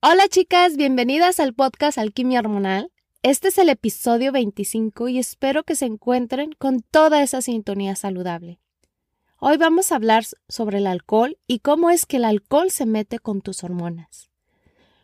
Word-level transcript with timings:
Hola 0.00 0.28
chicas, 0.28 0.76
bienvenidas 0.76 1.40
al 1.40 1.54
podcast 1.54 1.98
Alquimia 1.98 2.38
Hormonal. 2.38 2.92
Este 3.24 3.48
es 3.48 3.58
el 3.58 3.68
episodio 3.68 4.30
25 4.30 5.08
y 5.08 5.18
espero 5.18 5.64
que 5.64 5.74
se 5.74 5.86
encuentren 5.86 6.52
con 6.52 6.82
toda 6.82 7.20
esa 7.20 7.42
sintonía 7.42 7.96
saludable. 7.96 8.60
Hoy 9.40 9.56
vamos 9.56 9.90
a 9.90 9.96
hablar 9.96 10.22
sobre 10.48 10.78
el 10.78 10.86
alcohol 10.86 11.36
y 11.48 11.58
cómo 11.58 11.90
es 11.90 12.06
que 12.06 12.18
el 12.18 12.26
alcohol 12.26 12.70
se 12.70 12.86
mete 12.86 13.18
con 13.18 13.40
tus 13.40 13.64
hormonas. 13.64 14.30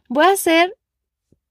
Voy 0.08 0.26
a 0.26 0.36
ser 0.36 0.76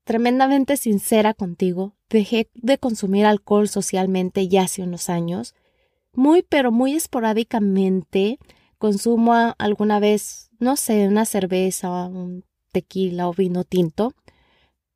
tremendamente 0.05 0.78
sincera 0.78 1.34
contigo. 1.34 1.98
Dejé 2.10 2.50
de 2.54 2.78
consumir 2.78 3.25
alcohol 3.25 3.68
socialmente 3.68 4.48
ya 4.48 4.62
hace 4.64 4.84
unos 4.84 5.10
años. 5.10 5.54
Muy, 6.14 6.44
pero 6.44 6.71
muy 6.71 6.94
esporádicamente 6.94 8.39
consumo 8.78 9.54
alguna 9.57 10.00
vez, 10.00 10.50
no 10.60 10.78
sé, 10.78 11.10
una 11.10 11.25
cerveza, 11.25 12.05
un 12.05 12.46
tequila 12.74 13.30
o 13.30 13.34
vino 13.34 13.64
tinto, 13.64 14.14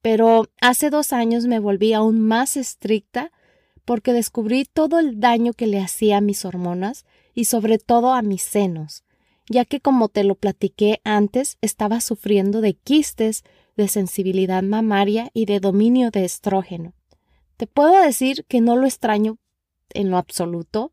pero 0.02 0.48
hace 0.60 0.90
dos 0.90 1.14
años 1.14 1.46
me 1.46 1.60
volví 1.60 1.94
aún 1.94 2.20
más 2.20 2.58
estricta 2.58 3.32
porque 3.86 4.12
descubrí 4.12 4.66
todo 4.66 5.00
el 5.00 5.22
daño 5.22 5.54
que 5.54 5.68
le 5.68 5.80
hacía 5.80 6.18
a 6.18 6.22
mis 6.22 6.44
hormonas 6.44 7.06
y 7.34 7.46
sobre 7.46 7.78
todo 7.78 8.14
a 8.14 8.22
mis 8.22 8.42
senos, 8.42 9.06
ya 9.50 9.64
que 9.64 9.80
como 9.80 10.10
te 10.10 10.26
lo 10.26 10.36
platiqué 10.36 11.00
antes, 11.06 11.58
estaba 11.62 12.02
sufriendo 12.02 12.60
de 12.60 12.74
quistes, 12.74 13.44
de 13.78 13.88
sensibilidad 13.88 14.64
mamaria 14.64 15.30
y 15.34 15.46
de 15.46 15.60
dominio 15.60 16.12
de 16.12 16.26
estrógeno. 16.26 16.94
Te 17.56 17.68
puedo 17.68 18.02
decir 18.02 18.44
que 18.48 18.60
no 18.60 18.76
lo 18.76 18.88
extraño 18.88 19.38
en 19.94 20.10
lo 20.10 20.18
absoluto, 20.18 20.92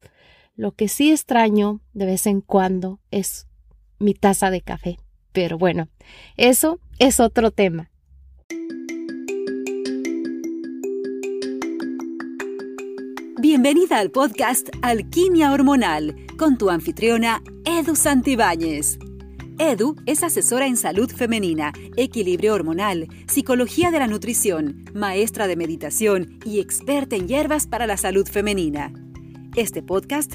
lo 0.55 0.73
que 0.73 0.89
sí 0.89 1.11
extraño 1.11 1.81
de 1.95 2.07
vez 2.07 2.27
en 2.27 2.41
cuando 2.41 3.01
es 3.11 3.49
mi 3.99 4.15
taza 4.15 4.51
de 4.51 4.61
café. 4.61 4.99
Pero 5.35 5.59
bueno, 5.59 5.89
eso 6.37 6.79
es 7.01 7.19
otro 7.19 7.51
tema. 7.51 7.91
Bienvenida 13.41 13.99
al 13.99 14.13
podcast 14.13 14.69
Alquimia 14.81 15.51
Hormonal 15.53 16.15
con 16.39 16.57
tu 16.57 16.71
anfitriona 16.71 17.43
Edu 17.65 17.97
Santibáñez. 17.97 18.97
Edu 19.59 19.97
es 20.07 20.23
asesora 20.23 20.69
en 20.69 20.77
salud 20.77 21.11
femenina, 21.11 21.73
equilibrio 21.97 22.55
hormonal, 22.55 23.09
psicología 23.27 23.91
de 23.91 23.99
la 23.99 24.07
nutrición, 24.07 24.85
maestra 24.95 25.49
de 25.49 25.57
meditación 25.57 26.39
y 26.45 26.61
experta 26.61 27.17
en 27.17 27.27
hierbas 27.27 27.67
para 27.67 27.89
la 27.89 27.97
salud 27.97 28.29
femenina. 28.29 28.93
Este 29.57 29.83
podcast 29.83 30.35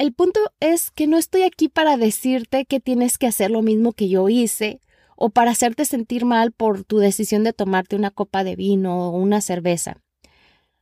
El 0.00 0.14
punto 0.14 0.40
es 0.60 0.90
que 0.90 1.06
no 1.06 1.18
estoy 1.18 1.42
aquí 1.42 1.68
para 1.68 1.98
decirte 1.98 2.64
que 2.64 2.80
tienes 2.80 3.18
que 3.18 3.26
hacer 3.26 3.50
lo 3.50 3.60
mismo 3.60 3.92
que 3.92 4.08
yo 4.08 4.30
hice 4.30 4.80
o 5.14 5.28
para 5.28 5.50
hacerte 5.50 5.84
sentir 5.84 6.24
mal 6.24 6.52
por 6.52 6.84
tu 6.84 6.96
decisión 6.96 7.44
de 7.44 7.52
tomarte 7.52 7.96
una 7.96 8.10
copa 8.10 8.42
de 8.42 8.56
vino 8.56 9.10
o 9.10 9.18
una 9.18 9.42
cerveza. 9.42 9.98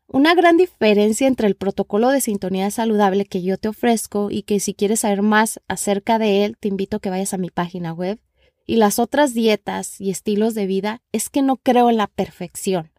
Una 0.06 0.36
gran 0.36 0.56
diferencia 0.56 1.26
entre 1.26 1.48
el 1.48 1.56
protocolo 1.56 2.10
de 2.10 2.20
sintonía 2.20 2.70
saludable 2.70 3.24
que 3.24 3.42
yo 3.42 3.58
te 3.58 3.66
ofrezco 3.66 4.30
y 4.30 4.42
que 4.42 4.60
si 4.60 4.72
quieres 4.72 5.00
saber 5.00 5.22
más 5.22 5.58
acerca 5.66 6.20
de 6.20 6.44
él, 6.44 6.56
te 6.56 6.68
invito 6.68 6.98
a 6.98 7.00
que 7.00 7.10
vayas 7.10 7.34
a 7.34 7.38
mi 7.38 7.50
página 7.50 7.92
web, 7.92 8.20
y 8.66 8.76
las 8.76 9.00
otras 9.00 9.34
dietas 9.34 10.00
y 10.00 10.10
estilos 10.10 10.54
de 10.54 10.66
vida 10.66 11.02
es 11.10 11.28
que 11.28 11.42
no 11.42 11.56
creo 11.56 11.90
en 11.90 11.96
la 11.96 12.06
perfección. 12.06 12.92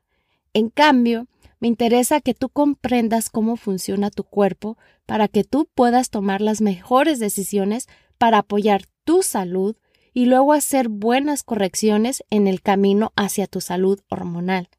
En 0.53 0.69
cambio, 0.69 1.27
me 1.59 1.67
interesa 1.67 2.21
que 2.21 2.33
tú 2.33 2.49
comprendas 2.49 3.29
cómo 3.29 3.57
funciona 3.57 4.09
tu 4.09 4.23
cuerpo 4.23 4.77
para 5.05 5.27
que 5.27 5.43
tú 5.43 5.67
puedas 5.75 6.09
tomar 6.09 6.41
las 6.41 6.61
mejores 6.61 7.19
decisiones 7.19 7.87
para 8.17 8.39
apoyar 8.39 8.83
tu 9.03 9.23
salud 9.23 9.75
y 10.13 10.25
luego 10.25 10.53
hacer 10.53 10.89
buenas 10.89 11.43
correcciones 11.43 12.23
en 12.29 12.47
el 12.47 12.61
camino 12.61 13.11
hacia 13.15 13.47
tu 13.47 13.61
salud 13.61 13.99
hormonal. 14.09 14.69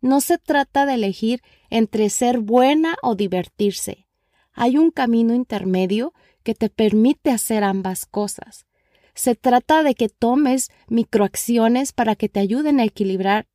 No 0.00 0.20
se 0.20 0.38
trata 0.38 0.86
de 0.86 0.94
elegir 0.94 1.42
entre 1.70 2.10
ser 2.10 2.38
buena 2.38 2.96
o 3.02 3.14
divertirse. 3.14 4.06
Hay 4.52 4.76
un 4.76 4.90
camino 4.90 5.34
intermedio 5.34 6.12
que 6.42 6.54
te 6.54 6.68
permite 6.68 7.30
hacer 7.30 7.64
ambas 7.64 8.06
cosas. 8.06 8.66
Se 9.14 9.34
trata 9.34 9.82
de 9.82 9.94
que 9.94 10.08
tomes 10.08 10.70
microacciones 10.88 11.92
para 11.92 12.14
que 12.16 12.28
te 12.28 12.40
ayuden 12.40 12.80
a 12.80 12.84
equilibrar 12.84 13.46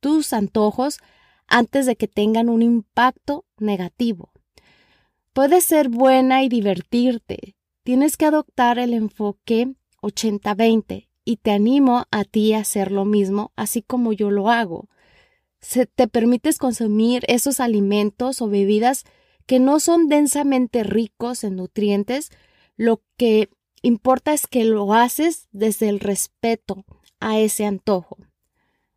tus 0.00 0.32
antojos 0.32 0.98
antes 1.48 1.86
de 1.86 1.96
que 1.96 2.08
tengan 2.08 2.48
un 2.48 2.62
impacto 2.62 3.44
negativo. 3.58 4.32
Puedes 5.32 5.64
ser 5.64 5.88
buena 5.88 6.42
y 6.42 6.48
divertirte. 6.48 7.56
Tienes 7.82 8.16
que 8.16 8.26
adoptar 8.26 8.78
el 8.78 8.92
enfoque 8.92 9.74
80-20 10.02 11.08
y 11.24 11.36
te 11.36 11.50
animo 11.50 12.06
a 12.10 12.24
ti 12.24 12.52
a 12.52 12.60
hacer 12.60 12.92
lo 12.92 13.04
mismo, 13.04 13.52
así 13.56 13.82
como 13.82 14.12
yo 14.12 14.30
lo 14.30 14.50
hago. 14.50 14.88
Se 15.60 15.86
te 15.86 16.08
permites 16.08 16.58
consumir 16.58 17.24
esos 17.28 17.60
alimentos 17.60 18.40
o 18.40 18.48
bebidas 18.48 19.04
que 19.46 19.58
no 19.58 19.80
son 19.80 20.08
densamente 20.08 20.84
ricos 20.84 21.42
en 21.42 21.56
nutrientes, 21.56 22.30
lo 22.76 23.02
que 23.16 23.48
importa 23.82 24.32
es 24.32 24.46
que 24.46 24.64
lo 24.64 24.92
haces 24.92 25.48
desde 25.52 25.88
el 25.88 26.00
respeto 26.00 26.84
a 27.20 27.38
ese 27.38 27.64
antojo. 27.64 28.18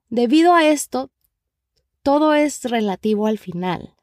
Debido 0.10 0.54
a 0.54 0.68
esto, 0.68 1.10
todo 2.04 2.34
es 2.34 2.64
relativo 2.64 3.28
al 3.28 3.38
final. 3.38 3.96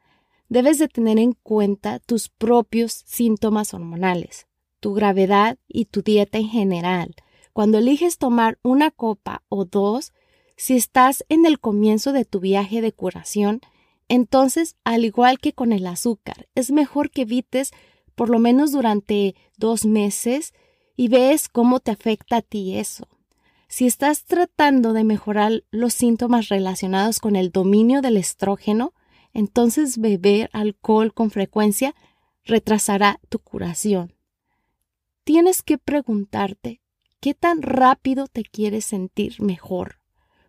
Debes 0.49 0.79
de 0.79 0.89
tener 0.89 1.19
en 1.19 1.33
cuenta 1.33 1.99
tus 1.99 2.29
propios 2.29 2.93
síntomas 3.07 3.75
hormonales, 3.75 4.47
tu 4.81 4.95
gravedad 4.95 5.59
y 5.69 5.87
tu 5.87 6.03
dieta 6.03 6.39
en 6.39 6.49
general. 6.49 7.15
Cuando 7.53 7.79
eliges 7.79 8.19
tomar 8.19 8.59
una 8.63 8.91
copa 8.91 9.43
o 9.49 9.65
dos, 9.65 10.13
si 10.57 10.77
estás 10.77 11.25
en 11.29 11.45
el 11.45 11.61
comienzo 11.61 12.13
de 12.13 12.25
tu 12.25 12.41
viaje 12.41 12.81
de 12.81 12.93
curación, 12.93 13.61
entonces, 14.09 14.77
al 14.85 15.05
igual 15.05 15.39
que 15.39 15.53
con 15.53 15.73
el 15.73 15.87
azúcar, 15.87 16.49
es 16.55 16.71
mejor 16.71 17.11
que 17.11 17.23
evites 17.23 17.73
por 18.15 18.31
lo 18.31 18.39
menos 18.39 18.73
durante 18.73 19.35
dos 19.59 19.85
meses 19.85 20.55
y 20.97 21.09
ves 21.09 21.49
cómo 21.49 21.79
te 21.79 21.91
afecta 21.91 22.39
a 22.39 22.43
ti 22.43 22.79
eso. 22.79 23.07
Si 23.69 23.87
estás 23.87 24.25
tratando 24.25 24.95
de 24.95 25.05
mejorar 25.05 25.63
los 25.71 25.93
síntomas 25.93 26.49
relacionados 26.49 27.21
con 27.21 27.37
el 27.37 27.51
dominio 27.51 28.01
del 28.01 28.17
estrógeno, 28.17 28.95
entonces 29.35 29.99
beber 29.99 30.49
alcohol 30.55 31.13
con 31.13 31.31
frecuencia 31.31 31.95
retrasará 32.45 33.21
tu 33.29 33.39
curación. 33.39 34.15
Tienes 35.23 35.63
que 35.63 35.77
preguntarte 35.77 36.81
qué 37.21 37.35
tan 37.35 37.61
rápido 37.61 38.27
te 38.27 38.43
quieres 38.43 38.87
sentir 38.87 39.41
mejor. 39.43 40.01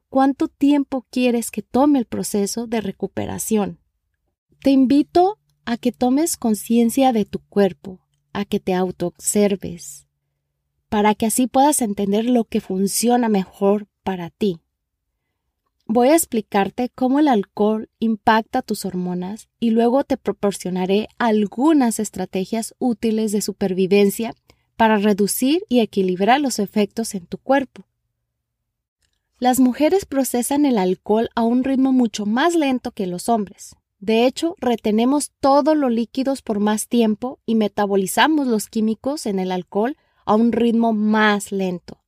¿Cuánto 0.07 0.47
tiempo 0.47 1.05
quieres 1.11 1.51
que 1.51 1.61
tome 1.61 1.99
el 1.99 2.05
proceso 2.05 2.67
de 2.67 2.79
recuperación? 2.79 3.79
Te 4.61 4.71
invito 4.71 5.39
a 5.65 5.77
que 5.77 5.91
tomes 5.91 6.37
conciencia 6.37 7.11
de 7.11 7.25
tu 7.25 7.39
cuerpo, 7.39 7.99
a 8.33 8.45
que 8.45 8.59
te 8.59 8.73
autoobserves, 8.73 10.08
para 10.89 11.15
que 11.15 11.27
así 11.27 11.47
puedas 11.47 11.81
entender 11.81 12.25
lo 12.25 12.43
que 12.43 12.61
funciona 12.61 13.29
mejor 13.29 13.87
para 14.03 14.31
ti. 14.31 14.59
Voy 15.85 16.09
a 16.09 16.15
explicarte 16.15 16.89
cómo 16.93 17.19
el 17.19 17.27
alcohol 17.27 17.89
impacta 17.99 18.61
tus 18.61 18.85
hormonas 18.85 19.49
y 19.59 19.71
luego 19.71 20.03
te 20.03 20.17
proporcionaré 20.17 21.07
algunas 21.17 21.99
estrategias 21.99 22.75
útiles 22.77 23.31
de 23.31 23.41
supervivencia 23.41 24.35
para 24.75 24.97
reducir 24.97 25.63
y 25.67 25.79
equilibrar 25.79 26.41
los 26.41 26.59
efectos 26.59 27.15
en 27.15 27.25
tu 27.25 27.37
cuerpo. 27.39 27.85
Las 29.39 29.59
mujeres 29.59 30.05
procesan 30.05 30.65
el 30.65 30.77
alcohol 30.77 31.29
a 31.33 31.43
un 31.43 31.63
ritmo 31.63 31.91
mucho 31.91 32.25
más 32.25 32.55
lento 32.55 32.91
que 32.91 33.07
los 33.07 33.29
hombres. 33.29 33.75
De 33.99 34.25
hecho, 34.25 34.55
retenemos 34.59 35.31
todos 35.39 35.75
los 35.75 35.91
líquidos 35.91 36.41
por 36.41 36.59
más 36.59 36.87
tiempo 36.87 37.39
y 37.45 37.55
metabolizamos 37.55 38.47
los 38.47 38.67
químicos 38.67 39.25
en 39.25 39.39
el 39.39 39.51
alcohol 39.51 39.97
a 40.29 40.35
un 40.35 40.51
ritmo 40.51 40.93
más 40.93 41.51
lento. 41.51 42.03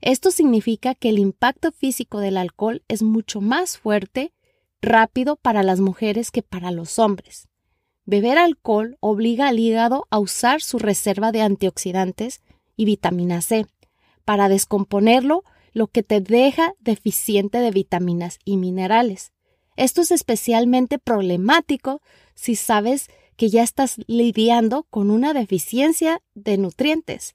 Esto 0.00 0.30
significa 0.30 0.94
que 0.94 1.08
el 1.08 1.18
impacto 1.18 1.72
físico 1.72 2.20
del 2.20 2.36
alcohol 2.36 2.84
es 2.86 3.02
mucho 3.02 3.40
más 3.40 3.76
fuerte, 3.76 4.32
rápido 4.80 5.34
para 5.34 5.64
las 5.64 5.80
mujeres 5.80 6.30
que 6.30 6.42
para 6.42 6.70
los 6.70 7.00
hombres. 7.00 7.48
Beber 8.04 8.38
alcohol 8.38 8.96
obliga 9.00 9.48
al 9.48 9.58
hígado 9.58 10.06
a 10.10 10.20
usar 10.20 10.62
su 10.62 10.78
reserva 10.78 11.32
de 11.32 11.42
antioxidantes 11.42 12.40
y 12.76 12.84
vitamina 12.84 13.42
C 13.42 13.66
para 14.24 14.48
descomponerlo, 14.48 15.42
lo 15.72 15.88
que 15.88 16.04
te 16.04 16.20
deja 16.20 16.74
deficiente 16.78 17.58
de 17.58 17.72
vitaminas 17.72 18.38
y 18.44 18.58
minerales. 18.58 19.32
Esto 19.74 20.02
es 20.02 20.12
especialmente 20.12 21.00
problemático 21.00 22.00
si 22.36 22.54
sabes 22.54 23.08
que 23.34 23.48
ya 23.48 23.64
estás 23.64 23.96
lidiando 24.06 24.84
con 24.84 25.10
una 25.10 25.32
deficiencia 25.32 26.22
de 26.36 26.58
nutrientes. 26.58 27.34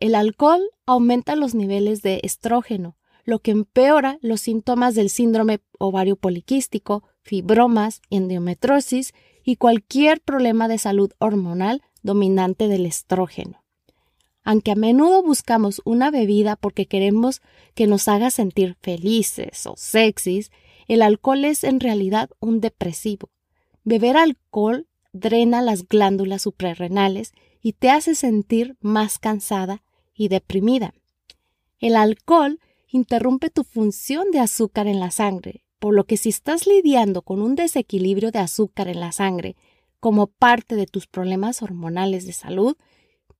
El 0.00 0.14
alcohol 0.14 0.62
aumenta 0.86 1.36
los 1.36 1.54
niveles 1.54 2.00
de 2.00 2.20
estrógeno, 2.22 2.96
lo 3.24 3.40
que 3.40 3.50
empeora 3.50 4.18
los 4.22 4.40
síntomas 4.40 4.94
del 4.94 5.10
síndrome 5.10 5.60
ovario 5.78 6.16
poliquístico, 6.16 7.04
fibromas, 7.20 8.00
endometriosis 8.08 9.12
y 9.44 9.56
cualquier 9.56 10.22
problema 10.22 10.68
de 10.68 10.78
salud 10.78 11.12
hormonal 11.18 11.82
dominante 12.02 12.66
del 12.66 12.86
estrógeno. 12.86 13.62
Aunque 14.42 14.70
a 14.70 14.74
menudo 14.74 15.22
buscamos 15.22 15.82
una 15.84 16.10
bebida 16.10 16.56
porque 16.56 16.86
queremos 16.86 17.42
que 17.74 17.86
nos 17.86 18.08
haga 18.08 18.30
sentir 18.30 18.78
felices 18.80 19.66
o 19.66 19.74
sexys, 19.76 20.50
el 20.88 21.02
alcohol 21.02 21.44
es 21.44 21.62
en 21.62 21.78
realidad 21.78 22.30
un 22.40 22.62
depresivo. 22.62 23.28
Beber 23.84 24.16
alcohol 24.16 24.88
drena 25.12 25.60
las 25.60 25.86
glándulas 25.86 26.40
suprarrenales 26.40 27.32
y 27.60 27.74
te 27.74 27.90
hace 27.90 28.14
sentir 28.14 28.78
más 28.80 29.18
cansada 29.18 29.82
y 30.20 30.28
deprimida. 30.28 30.92
El 31.78 31.96
alcohol 31.96 32.60
interrumpe 32.88 33.48
tu 33.48 33.64
función 33.64 34.30
de 34.32 34.38
azúcar 34.38 34.86
en 34.86 35.00
la 35.00 35.10
sangre, 35.10 35.64
por 35.78 35.94
lo 35.94 36.04
que 36.04 36.18
si 36.18 36.28
estás 36.28 36.66
lidiando 36.66 37.22
con 37.22 37.40
un 37.40 37.54
desequilibrio 37.54 38.30
de 38.30 38.40
azúcar 38.40 38.88
en 38.88 39.00
la 39.00 39.12
sangre 39.12 39.56
como 39.98 40.26
parte 40.26 40.76
de 40.76 40.84
tus 40.84 41.06
problemas 41.06 41.62
hormonales 41.62 42.26
de 42.26 42.34
salud, 42.34 42.76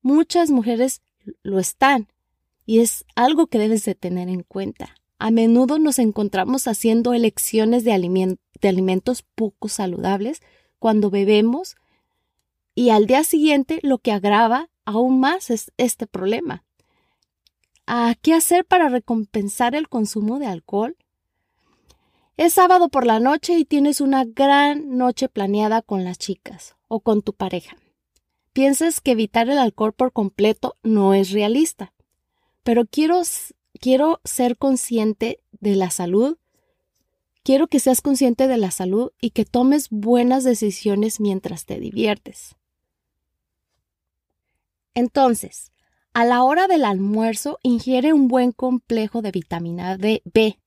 muchas 0.00 0.50
mujeres 0.50 1.02
lo 1.42 1.58
están 1.58 2.08
y 2.64 2.78
es 2.78 3.04
algo 3.14 3.48
que 3.48 3.58
debes 3.58 3.84
de 3.84 3.94
tener 3.94 4.30
en 4.30 4.42
cuenta. 4.42 4.94
A 5.18 5.30
menudo 5.30 5.78
nos 5.78 5.98
encontramos 5.98 6.66
haciendo 6.66 7.12
elecciones 7.12 7.84
de, 7.84 7.92
alimentos 7.92 9.22
poco 9.34 9.68
saludables 9.68 10.40
cuando 10.78 11.10
bebemos 11.10 11.76
y 12.74 12.88
al 12.88 13.06
día 13.06 13.22
siguiente 13.22 13.80
lo 13.82 13.98
que 13.98 14.12
agrava 14.12 14.70
aún 14.86 15.20
más 15.20 15.50
es 15.50 15.72
este 15.76 16.06
problema. 16.06 16.64
¿A 17.92 18.14
qué 18.14 18.34
hacer 18.34 18.64
para 18.64 18.88
recompensar 18.88 19.74
el 19.74 19.88
consumo 19.88 20.38
de 20.38 20.46
alcohol? 20.46 20.96
Es 22.36 22.52
sábado 22.52 22.88
por 22.88 23.04
la 23.04 23.18
noche 23.18 23.58
y 23.58 23.64
tienes 23.64 24.00
una 24.00 24.24
gran 24.24 24.96
noche 24.96 25.28
planeada 25.28 25.82
con 25.82 26.04
las 26.04 26.16
chicas 26.16 26.76
o 26.86 27.00
con 27.00 27.22
tu 27.22 27.32
pareja. 27.32 27.76
Piensas 28.52 29.00
que 29.00 29.10
evitar 29.10 29.48
el 29.50 29.58
alcohol 29.58 29.92
por 29.92 30.12
completo 30.12 30.76
no 30.84 31.14
es 31.14 31.32
realista, 31.32 31.92
pero 32.62 32.86
quiero, 32.86 33.22
quiero 33.80 34.20
ser 34.22 34.56
consciente 34.56 35.40
de 35.50 35.74
la 35.74 35.90
salud. 35.90 36.38
Quiero 37.42 37.66
que 37.66 37.80
seas 37.80 38.02
consciente 38.02 38.46
de 38.46 38.56
la 38.56 38.70
salud 38.70 39.10
y 39.20 39.30
que 39.30 39.44
tomes 39.44 39.88
buenas 39.90 40.44
decisiones 40.44 41.18
mientras 41.18 41.64
te 41.64 41.80
diviertes. 41.80 42.54
Entonces, 44.94 45.69
a 46.12 46.24
la 46.24 46.42
hora 46.42 46.66
del 46.66 46.84
almuerzo 46.84 47.58
ingiere 47.62 48.12
un 48.12 48.28
buen 48.28 48.52
complejo 48.52 49.22
de 49.22 49.30
vitamina 49.30 49.96
D, 49.96 50.22
B 50.24 50.58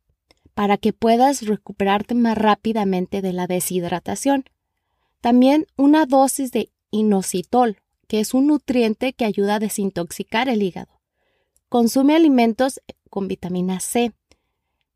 para 0.54 0.78
que 0.78 0.94
puedas 0.94 1.42
recuperarte 1.42 2.16
más 2.16 2.38
rápidamente 2.38 3.22
de 3.22 3.34
la 3.34 3.48
deshidratación. 3.48 4.46
También 5.22 5.68
una 5.78 6.06
dosis 6.06 6.52
de 6.52 6.72
inositol, 6.92 7.78
que 8.08 8.20
es 8.20 8.34
un 8.34 8.48
nutriente 8.48 9.14
que 9.14 9.26
ayuda 9.26 9.56
a 9.56 9.60
desintoxicar 9.60 10.50
el 10.50 10.62
hígado. 10.62 11.00
Consume 11.70 12.16
alimentos 12.16 12.82
con 13.10 13.28
vitamina 13.28 13.80
C, 13.80 14.14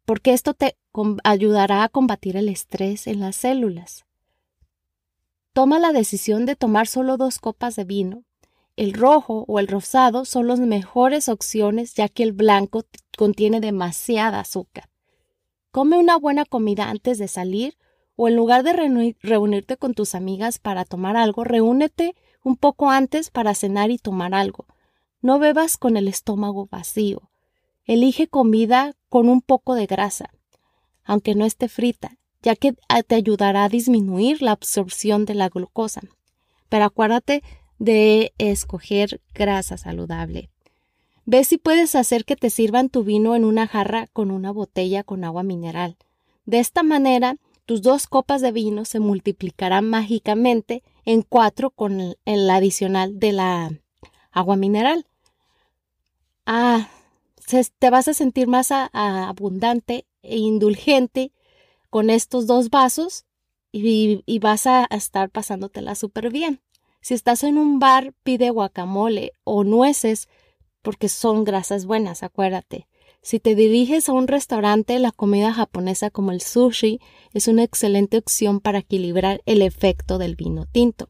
porque 0.06 0.34
esto 0.34 0.54
te 0.54 0.78
ayudará 1.24 1.84
a 1.84 1.90
combatir 1.90 2.38
el 2.38 2.50
estrés 2.50 3.08
en 3.08 3.20
las 3.20 3.36
células. 3.36 4.06
Toma 5.54 5.80
la 5.80 5.92
decisión 5.92 6.46
de 6.46 6.56
tomar 6.56 6.88
solo 6.88 7.18
dos 7.18 7.40
copas 7.40 7.76
de 7.76 7.84
vino. 7.84 8.24
El 8.78 8.94
rojo 8.94 9.44
o 9.48 9.58
el 9.60 9.68
rosado 9.68 10.24
son 10.24 10.48
las 10.48 10.60
mejores 10.60 11.30
opciones 11.30 11.96
ya 11.96 12.10
que 12.10 12.22
el 12.22 12.32
blanco 12.32 12.84
contiene 13.18 13.60
demasiada 13.60 14.40
azúcar. 14.40 14.88
Come 15.72 15.98
una 15.98 16.16
buena 16.16 16.46
comida 16.46 16.88
antes 16.90 17.18
de 17.18 17.28
salir 17.28 17.76
o 18.16 18.28
en 18.28 18.36
lugar 18.36 18.62
de 18.62 18.74
reunirte 19.22 19.78
con 19.78 19.96
tus 19.96 20.14
amigas 20.14 20.60
para 20.60 20.86
tomar 20.86 21.18
algo, 21.18 21.44
reúnete 21.44 22.16
un 22.44 22.56
poco 22.56 22.92
antes 22.92 23.32
para 23.32 23.56
cenar 23.56 23.90
y 23.90 23.98
tomar 23.98 24.36
algo. 24.36 24.68
No 25.22 25.40
bebas 25.40 25.78
con 25.78 25.98
el 25.98 26.08
estómago 26.08 26.68
vacío. 26.68 27.32
Elige 27.84 28.28
comida 28.28 28.94
con 29.10 29.28
un 29.28 29.42
poco 29.42 29.74
de 29.74 29.88
grasa, 29.88 30.30
aunque 31.04 31.34
no 31.34 31.46
esté 31.46 31.68
frita, 31.68 32.18
ya 32.44 32.56
que 32.56 32.76
ah, 32.90 33.02
te 33.02 33.16
ayudará 33.16 33.64
a 33.64 33.70
disminuir 33.70 34.44
la 34.44 34.52
absorción 34.52 35.26
de 35.26 35.34
la 35.34 35.50
glucosa. 35.50 36.02
Pero 36.70 36.86
acuérdate 36.86 37.42
de 37.80 38.34
escoger 38.38 39.22
grasa 39.34 39.78
saludable. 39.78 40.50
Ve 41.26 41.44
si 41.44 41.58
puedes 41.58 41.96
hacer 41.96 42.24
que 42.26 42.36
te 42.36 42.50
sirvan 42.50 42.90
tu 42.90 43.04
vino 43.04 43.36
en 43.36 43.44
una 43.44 43.68
jarra 43.68 44.08
con 44.14 44.32
una 44.32 44.52
botella 44.52 45.04
con 45.04 45.24
agua 45.24 45.44
mineral. 45.44 45.98
De 46.46 46.60
esta 46.60 46.84
manera, 46.84 47.36
tus 47.66 47.82
dos 47.82 48.08
copas 48.08 48.42
de 48.42 48.54
vino 48.54 48.86
se 48.86 49.02
multiplicarán 49.02 49.90
mágicamente 49.90 50.84
en 51.04 51.22
cuatro 51.22 51.70
con 51.70 52.16
el, 52.24 52.50
adicional 52.50 53.20
de 53.20 53.34
la 53.34 53.72
agua 54.32 54.56
mineral. 54.56 55.06
Ah, 56.46 56.88
te 57.80 57.90
vas 57.90 58.08
a 58.08 58.14
sentir 58.14 58.48
más 58.48 58.72
abundante 58.72 60.06
e 60.22 60.38
indulgente 60.38 61.34
con 61.90 62.10
estos 62.10 62.48
dos 62.48 62.70
vasos 62.70 63.26
y, 63.72 64.40
vas 64.40 64.68
a 64.68 64.86
estar 64.86 65.30
pasándotela 65.30 65.96
súper 65.96 66.32
bien. 66.32 66.62
Si 67.08 67.14
estás 67.14 67.44
en 67.44 67.58
un 67.58 67.80
bar, 67.80 68.14
pide 68.24 68.50
guacamole 68.50 69.32
o 69.46 69.64
nueces 69.64 70.28
porque 70.82 71.08
son 71.08 71.46
grasas 71.46 71.86
buenas, 71.86 72.22
acuérdate. 72.22 72.90
Si 73.22 73.40
te 73.40 73.56
diriges 73.56 74.10
a 74.10 74.12
un 74.12 74.28
restaurante, 74.28 75.00
la 75.00 75.14
comida 75.14 75.54
japonesa 75.54 76.10
como 76.10 76.34
el 76.34 76.42
sushi 76.42 77.00
es 77.32 77.48
una 77.48 77.64
excelente 77.64 78.18
opción 78.18 78.60
para 78.60 78.80
equilibrar 78.80 79.42
el 79.46 79.62
efecto 79.62 80.18
del 80.18 80.36
vino 80.36 80.66
tinto. 80.66 81.08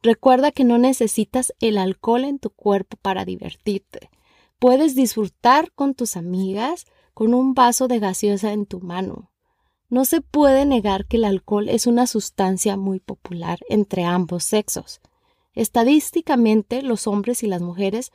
Recuerda 0.00 0.52
que 0.52 0.64
no 0.64 0.78
necesitas 0.78 1.52
el 1.60 1.76
alcohol 1.76 2.24
en 2.24 2.38
tu 2.38 2.48
cuerpo 2.48 2.96
para 3.02 3.26
divertirte. 3.26 4.08
Puedes 4.58 4.94
disfrutar 4.94 5.70
con 5.72 5.92
tus 5.94 6.16
amigas 6.16 6.86
con 7.12 7.34
un 7.34 7.52
vaso 7.52 7.88
de 7.88 7.98
gaseosa 7.98 8.54
en 8.54 8.64
tu 8.64 8.80
mano. 8.80 9.30
No 9.90 10.06
se 10.06 10.22
puede 10.22 10.64
negar 10.64 11.04
que 11.04 11.18
el 11.18 11.26
alcohol 11.26 11.68
es 11.68 11.86
una 11.86 12.06
sustancia 12.06 12.78
muy 12.78 13.00
popular 13.00 13.58
entre 13.68 14.04
ambos 14.04 14.42
sexos. 14.42 15.02
Estadísticamente, 15.56 16.82
los 16.82 17.06
hombres 17.06 17.42
y 17.42 17.46
las 17.46 17.62
mujeres 17.62 18.12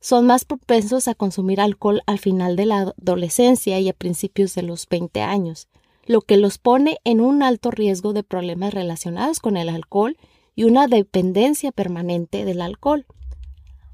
son 0.00 0.26
más 0.26 0.44
propensos 0.44 1.08
a 1.08 1.16
consumir 1.16 1.60
alcohol 1.60 2.02
al 2.06 2.20
final 2.20 2.54
de 2.54 2.66
la 2.66 2.94
adolescencia 2.96 3.80
y 3.80 3.88
a 3.88 3.92
principios 3.92 4.54
de 4.54 4.62
los 4.62 4.88
20 4.88 5.20
años, 5.20 5.66
lo 6.06 6.20
que 6.20 6.36
los 6.36 6.58
pone 6.58 6.98
en 7.02 7.20
un 7.20 7.42
alto 7.42 7.72
riesgo 7.72 8.12
de 8.12 8.22
problemas 8.22 8.72
relacionados 8.72 9.40
con 9.40 9.56
el 9.56 9.68
alcohol 9.68 10.16
y 10.54 10.64
una 10.64 10.86
dependencia 10.86 11.72
permanente 11.72 12.44
del 12.44 12.62
alcohol. 12.62 13.06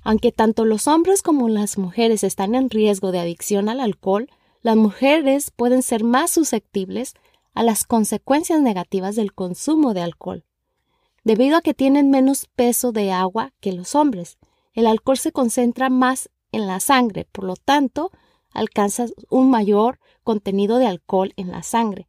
Aunque 0.02 0.30
tanto 0.30 0.66
los 0.66 0.86
hombres 0.86 1.22
como 1.22 1.48
las 1.48 1.78
mujeres 1.78 2.22
están 2.22 2.54
en 2.54 2.68
riesgo 2.68 3.12
de 3.12 3.20
adicción 3.20 3.70
al 3.70 3.80
alcohol, 3.80 4.28
las 4.60 4.76
mujeres 4.76 5.50
pueden 5.50 5.82
ser 5.82 6.04
más 6.04 6.30
susceptibles 6.30 7.14
a 7.54 7.62
las 7.62 7.84
consecuencias 7.84 8.60
negativas 8.60 9.16
del 9.16 9.32
consumo 9.32 9.94
de 9.94 10.02
alcohol, 10.02 10.44
debido 11.24 11.56
a 11.56 11.62
que 11.62 11.74
tienen 11.74 12.10
menos 12.10 12.46
peso 12.54 12.92
de 12.92 13.10
agua 13.10 13.52
que 13.60 13.72
los 13.72 13.94
hombres, 13.94 14.38
el 14.74 14.86
alcohol 14.86 15.18
se 15.18 15.32
concentra 15.32 15.88
más 15.90 16.30
en 16.52 16.66
la 16.66 16.80
sangre, 16.80 17.26
por 17.32 17.44
lo 17.44 17.56
tanto, 17.56 18.12
alcanzas 18.50 19.12
un 19.30 19.50
mayor 19.50 19.98
contenido 20.22 20.78
de 20.78 20.86
alcohol 20.86 21.32
en 21.36 21.50
la 21.50 21.62
sangre, 21.62 22.08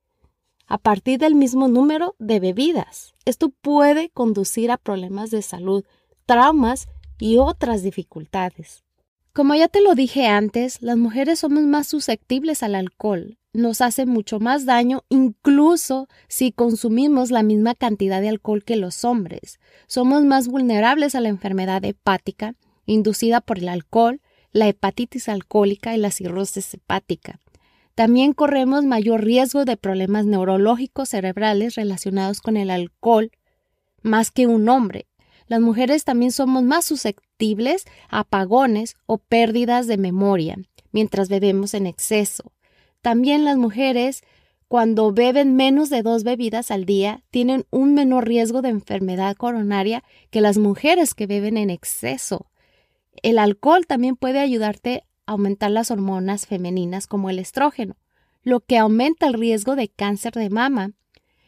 a 0.67 0.77
partir 0.77 1.19
del 1.19 1.36
mismo 1.36 1.67
número 1.67 2.15
de 2.19 2.39
bebidas. 2.39 3.15
Esto 3.25 3.50
puede 3.50 4.10
conducir 4.10 4.72
a 4.72 4.77
problemas 4.77 5.31
de 5.31 5.41
salud, 5.41 5.84
traumas 6.25 6.88
y 7.19 7.38
otras 7.38 7.81
dificultades. 7.81 8.84
Como 9.34 9.53
ya 9.53 9.67
te 9.67 9.81
lo 9.81 9.95
dije 9.95 10.27
antes, 10.27 10.81
las 10.81 10.98
mujeres 10.98 11.39
somos 11.39 11.63
más 11.63 11.88
susceptibles 11.88 12.63
al 12.63 12.75
alcohol. 12.75 13.38
Nos 13.55 13.79
hace 13.79 14.05
mucho 14.05 14.41
más 14.41 14.65
daño 14.65 15.05
incluso 15.07 16.09
si 16.27 16.51
consumimos 16.51 17.31
la 17.31 17.41
misma 17.41 17.74
cantidad 17.74 18.19
de 18.19 18.27
alcohol 18.27 18.65
que 18.65 18.75
los 18.75 19.05
hombres. 19.05 19.62
Somos 19.88 20.25
más 20.25 20.50
vulnerables 20.50 21.15
a 21.15 21.21
la 21.21 21.29
enfermedad 21.29 21.85
hepática 21.85 22.55
inducida 22.85 23.39
por 23.39 23.59
el 23.59 23.69
alcohol, 23.69 24.19
la 24.51 24.67
hepatitis 24.67 25.29
alcohólica 25.29 25.95
y 25.95 26.00
la 26.00 26.12
cirrosis 26.12 26.74
hepática. 26.74 27.39
También 27.95 28.33
corremos 28.33 28.83
mayor 28.83 29.24
riesgo 29.24 29.63
de 29.63 29.77
problemas 29.77 30.25
neurológicos 30.25 31.07
cerebrales 31.07 31.75
relacionados 31.75 32.41
con 32.41 32.57
el 32.57 32.69
alcohol 32.69 33.31
más 34.01 34.31
que 34.31 34.47
un 34.47 34.67
hombre. 34.67 35.07
Las 35.47 35.62
mujeres 35.62 36.03
también 36.03 36.33
somos 36.33 36.62
más 36.63 36.83
susceptibles 36.83 37.85
a 38.09 38.19
apagones 38.19 38.95
o 39.05 39.17
pérdidas 39.17 39.88
de 39.88 39.95
memoria 39.95 40.57
mientras 40.91 41.29
bebemos 41.29 41.74
en 41.74 41.88
exceso. 41.88 42.51
También 43.05 43.45
las 43.45 43.57
mujeres 43.57 44.24
cuando 44.67 45.12
beben 45.12 45.55
menos 45.55 45.91
de 45.91 46.01
dos 46.01 46.24
bebidas 46.24 46.71
al 46.71 46.85
día, 46.85 47.21
tienen 47.29 47.67
un 47.69 47.93
menor 47.93 48.27
riesgo 48.27 48.63
de 48.63 48.69
enfermedad 48.69 49.35
coronaria 49.35 50.03
que 50.31 50.41
las 50.41 50.57
mujeres 50.57 51.13
que 51.13 51.27
beben 51.27 51.55
en 51.57 51.69
exceso. 51.69 52.47
El 53.21 53.38
alcohol 53.38 53.85
también 53.85 54.15
puede 54.15 54.39
ayudarte 54.39 55.03
a 55.27 55.33
aumentar 55.33 55.69
las 55.69 55.91
hormonas 55.91 56.47
femeninas 56.47 57.05
como 57.05 57.29
el 57.29 57.38
estrógeno, 57.38 57.95
lo 58.41 58.59
que 58.62 58.79
aumenta 58.79 59.27
el 59.27 59.35
riesgo 59.35 59.75
de 59.75 59.88
cáncer 59.88 60.33
de 60.33 60.50
mama. 60.50 60.93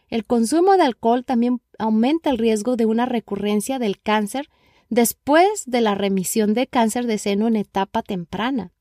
El 0.09 0.25
consumo 0.25 0.77
de 0.77 0.83
alcohol 0.83 1.25
también 1.25 1.59
aumenta 1.79 2.29
el 2.29 2.37
riesgo 2.37 2.75
de 2.75 2.85
una 2.85 3.07
recurrencia 3.07 3.79
del 3.79 3.99
cáncer 3.99 4.47
después 4.91 5.63
de 5.65 5.81
la 5.81 5.95
remisión 5.95 6.53
de 6.53 6.67
cáncer 6.67 7.07
de 7.07 7.17
seno 7.17 7.47
en 7.47 7.55
etapa 7.55 8.03
temprana. 8.03 8.73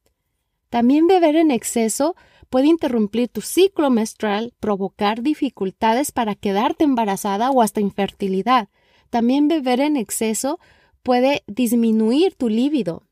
También 0.68 1.06
beber 1.06 1.36
en 1.36 1.50
exceso 1.50 2.16
puede 2.48 2.66
interrumpir 2.66 3.28
tu 3.28 3.40
ciclo 3.40 3.90
menstrual, 3.90 4.52
provocar 4.60 5.22
dificultades 5.22 6.12
para 6.12 6.34
quedarte 6.34 6.84
embarazada 6.84 7.50
o 7.50 7.62
hasta 7.62 7.80
infertilidad. 7.80 8.68
También 9.10 9.48
beber 9.48 9.80
en 9.80 9.96
exceso 9.96 10.58
puede 11.02 11.42
disminuir 11.46 12.34
tu 12.34 12.48
líbido. 12.48 13.04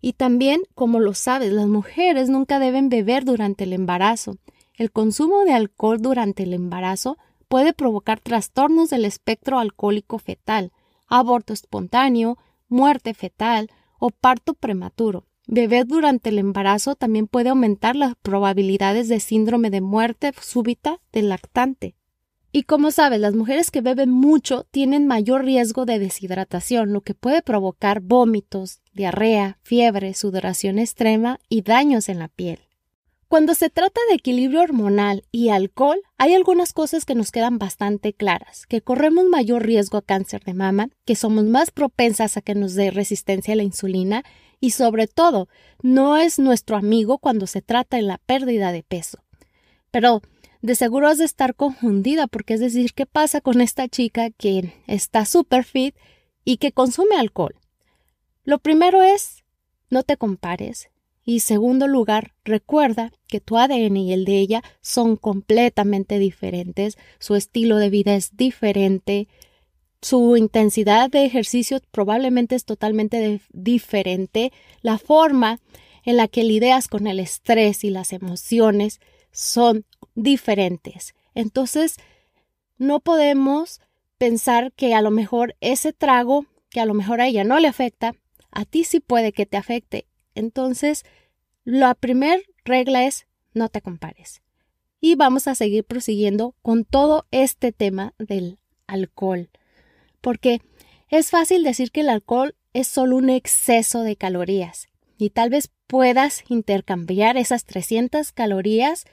Y 0.00 0.14
también, 0.14 0.62
como 0.74 1.00
lo 1.00 1.14
sabes, 1.14 1.52
las 1.52 1.68
mujeres 1.68 2.28
nunca 2.28 2.58
deben 2.58 2.88
beber 2.88 3.24
durante 3.24 3.64
el 3.64 3.72
embarazo. 3.72 4.38
El 4.74 4.90
consumo 4.90 5.44
de 5.44 5.52
alcohol 5.52 6.00
durante 6.00 6.42
el 6.42 6.54
embarazo 6.54 7.18
puede 7.48 7.72
provocar 7.72 8.18
trastornos 8.18 8.90
del 8.90 9.04
espectro 9.04 9.58
alcohólico 9.58 10.18
fetal, 10.18 10.72
aborto 11.06 11.52
espontáneo, 11.52 12.38
muerte 12.68 13.12
fetal 13.12 13.70
o 13.98 14.10
parto 14.10 14.54
prematuro. 14.54 15.26
Beber 15.46 15.86
durante 15.86 16.30
el 16.30 16.38
embarazo 16.38 16.94
también 16.94 17.26
puede 17.26 17.48
aumentar 17.48 17.96
las 17.96 18.14
probabilidades 18.16 19.08
de 19.08 19.20
síndrome 19.20 19.70
de 19.70 19.80
muerte 19.80 20.32
súbita 20.40 21.00
del 21.12 21.28
lactante. 21.28 21.96
Y 22.52 22.64
como 22.64 22.90
sabes, 22.90 23.18
las 23.18 23.34
mujeres 23.34 23.70
que 23.70 23.80
beben 23.80 24.10
mucho 24.10 24.66
tienen 24.70 25.06
mayor 25.06 25.44
riesgo 25.44 25.86
de 25.86 25.98
deshidratación, 25.98 26.92
lo 26.92 27.00
que 27.00 27.14
puede 27.14 27.40
provocar 27.40 28.00
vómitos, 28.00 28.80
diarrea, 28.92 29.58
fiebre, 29.62 30.12
sudoración 30.12 30.78
extrema 30.78 31.38
y 31.48 31.62
daños 31.62 32.10
en 32.10 32.18
la 32.18 32.28
piel. 32.28 32.60
Cuando 33.28 33.54
se 33.54 33.70
trata 33.70 33.98
de 34.10 34.16
equilibrio 34.16 34.60
hormonal 34.60 35.24
y 35.32 35.48
alcohol, 35.48 35.98
hay 36.18 36.34
algunas 36.34 36.74
cosas 36.74 37.06
que 37.06 37.14
nos 37.14 37.32
quedan 37.32 37.56
bastante 37.56 38.12
claras, 38.12 38.66
que 38.66 38.82
corremos 38.82 39.24
mayor 39.24 39.64
riesgo 39.64 39.96
a 39.96 40.02
cáncer 40.02 40.44
de 40.44 40.52
mama, 40.52 40.90
que 41.06 41.16
somos 41.16 41.44
más 41.44 41.70
propensas 41.70 42.36
a 42.36 42.42
que 42.42 42.54
nos 42.54 42.74
dé 42.74 42.90
resistencia 42.90 43.54
a 43.54 43.56
la 43.56 43.62
insulina 43.62 44.22
y 44.62 44.70
sobre 44.70 45.08
todo, 45.08 45.48
no 45.82 46.16
es 46.16 46.38
nuestro 46.38 46.76
amigo 46.76 47.18
cuando 47.18 47.48
se 47.48 47.62
trata 47.62 47.96
de 47.96 48.04
la 48.04 48.18
pérdida 48.18 48.70
de 48.70 48.84
peso. 48.84 49.18
Pero 49.90 50.22
de 50.60 50.76
seguro 50.76 51.08
has 51.08 51.18
de 51.18 51.24
estar 51.24 51.56
confundida 51.56 52.28
porque 52.28 52.54
es 52.54 52.60
decir, 52.60 52.92
¿qué 52.94 53.04
pasa 53.04 53.40
con 53.40 53.60
esta 53.60 53.88
chica 53.88 54.30
que 54.30 54.72
está 54.86 55.24
super 55.24 55.64
fit 55.64 55.96
y 56.44 56.58
que 56.58 56.70
consume 56.70 57.16
alcohol? 57.16 57.56
Lo 58.44 58.60
primero 58.60 59.02
es, 59.02 59.42
no 59.90 60.04
te 60.04 60.16
compares, 60.16 60.90
y 61.24 61.40
segundo 61.40 61.88
lugar, 61.88 62.34
recuerda 62.44 63.10
que 63.26 63.40
tu 63.40 63.58
ADN 63.58 63.96
y 63.96 64.12
el 64.12 64.24
de 64.24 64.38
ella 64.38 64.62
son 64.80 65.16
completamente 65.16 66.20
diferentes, 66.20 66.96
su 67.18 67.34
estilo 67.34 67.78
de 67.78 67.90
vida 67.90 68.14
es 68.14 68.36
diferente, 68.36 69.26
su 70.02 70.36
intensidad 70.36 71.10
de 71.10 71.24
ejercicio 71.24 71.80
probablemente 71.90 72.54
es 72.54 72.64
totalmente 72.64 73.40
diferente, 73.52 74.52
la 74.82 74.98
forma 74.98 75.60
en 76.04 76.16
la 76.16 76.28
que 76.28 76.44
lidias 76.44 76.88
con 76.88 77.06
el 77.06 77.20
estrés 77.20 77.84
y 77.84 77.90
las 77.90 78.12
emociones 78.12 79.00
son 79.30 79.86
diferentes. 80.14 81.14
Entonces, 81.34 81.96
no 82.76 83.00
podemos 83.00 83.80
pensar 84.18 84.72
que 84.72 84.94
a 84.94 85.00
lo 85.00 85.10
mejor 85.10 85.56
ese 85.60 85.92
trago, 85.92 86.46
que 86.68 86.80
a 86.80 86.86
lo 86.86 86.94
mejor 86.94 87.20
a 87.20 87.28
ella 87.28 87.44
no 87.44 87.58
le 87.60 87.68
afecta, 87.68 88.14
a 88.50 88.64
ti 88.64 88.84
sí 88.84 89.00
puede 89.00 89.32
que 89.32 89.46
te 89.46 89.56
afecte 89.56 90.06
entonces, 90.34 91.04
la 91.64 91.94
primera 91.94 92.40
regla 92.64 93.06
es 93.06 93.26
no 93.54 93.68
te 93.68 93.80
compares. 93.80 94.42
Y 95.00 95.14
vamos 95.16 95.48
a 95.48 95.54
seguir 95.54 95.84
prosiguiendo 95.84 96.54
con 96.62 96.84
todo 96.84 97.26
este 97.30 97.72
tema 97.72 98.14
del 98.18 98.58
alcohol. 98.86 99.50
Porque 100.22 100.62
es 101.10 101.28
fácil 101.28 101.62
decir 101.62 101.90
que 101.90 102.00
el 102.00 102.08
alcohol 102.08 102.54
es 102.72 102.88
solo 102.88 103.16
un 103.16 103.28
exceso 103.28 104.02
de 104.02 104.16
calorías. 104.16 104.88
Y 105.18 105.28
tal 105.28 105.50
vez 105.50 105.70
puedas 105.86 106.42
intercambiar 106.48 107.36
esas 107.36 107.66
300 107.66 108.32
calorías 108.32 109.04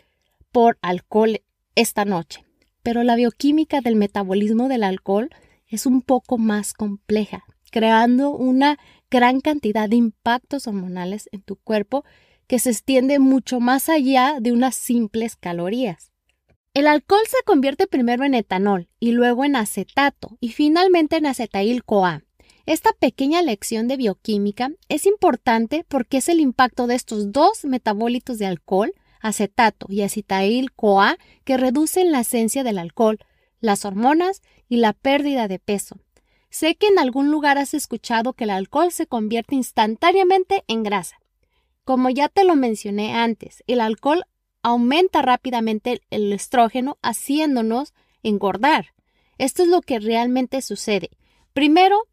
por 0.53 0.77
alcohol 0.81 1.41
esta 1.75 2.05
noche. 2.05 2.45
Pero 2.83 3.03
la 3.03 3.15
bioquímica 3.15 3.81
del 3.81 3.97
metabolismo 3.97 4.69
del 4.69 4.83
alcohol 4.83 5.29
es 5.67 5.85
un 5.85 6.01
poco 6.01 6.37
más 6.37 6.73
compleja, 6.73 7.43
creando 7.69 8.31
una 8.31 8.79
gran 9.11 9.41
cantidad 9.41 9.89
de 9.89 9.97
impactos 9.97 10.67
hormonales 10.67 11.29
en 11.31 11.41
tu 11.41 11.57
cuerpo 11.57 12.05
que 12.47 12.59
se 12.59 12.71
extiende 12.71 13.19
mucho 13.19 13.59
más 13.59 13.89
allá 13.89 14.37
de 14.39 14.51
unas 14.51 14.75
simples 14.75 15.35
calorías. 15.35 16.11
El 16.75 16.85
alcohol 16.85 17.21
se 17.27 17.43
convierte 17.45 17.87
primero 17.87 18.23
en 18.25 18.35
etanol 18.35 18.89
y 18.99 19.11
luego 19.11 19.43
en 19.43 19.55
acetato 19.55 20.37
y 20.39 20.49
finalmente 20.49 21.17
en 21.17 21.25
acetil-CoA. 21.25 22.23
Esta 22.67 22.91
pequeña 22.93 23.41
lección 23.41 23.87
de 23.87 23.97
bioquímica 23.97 24.69
es 24.87 25.07
importante 25.07 25.83
porque 25.87 26.17
es 26.17 26.29
el 26.29 26.39
impacto 26.39 26.85
de 26.85 26.93
estos 26.93 27.31
dos 27.31 27.65
metabolitos 27.65 28.37
de 28.37 28.45
alcohol, 28.45 28.93
acetato 29.19 29.87
y 29.89 30.01
acetil-CoA, 30.01 31.17
que 31.43 31.57
reducen 31.57 32.11
la 32.11 32.19
esencia 32.19 32.63
del 32.63 32.77
alcohol, 32.77 33.17
las 33.59 33.83
hormonas 33.83 34.43
y 34.67 34.77
la 34.77 34.93
pérdida 34.93 35.47
de 35.47 35.57
peso. 35.57 35.97
Sé 36.51 36.75
que 36.75 36.87
en 36.87 36.99
algún 36.99 37.31
lugar 37.31 37.57
has 37.57 37.73
escuchado 37.73 38.33
que 38.33 38.43
el 38.43 38.51
alcohol 38.51 38.91
se 38.91 39.07
convierte 39.07 39.55
instantáneamente 39.55 40.63
en 40.67 40.83
grasa. 40.83 41.17
Como 41.83 42.11
ya 42.11 42.29
te 42.29 42.43
lo 42.43 42.55
mencioné 42.55 43.15
antes, 43.15 43.63
el 43.65 43.81
alcohol 43.81 44.23
aumenta 44.61 45.21
rápidamente 45.21 46.01
el 46.09 46.33
estrógeno 46.33 46.97
haciéndonos 47.01 47.93
engordar. 48.23 48.87
Esto 49.37 49.63
es 49.63 49.69
lo 49.69 49.81
que 49.81 49.99
realmente 49.99 50.61
sucede. 50.61 51.09
Primero, 51.53 52.03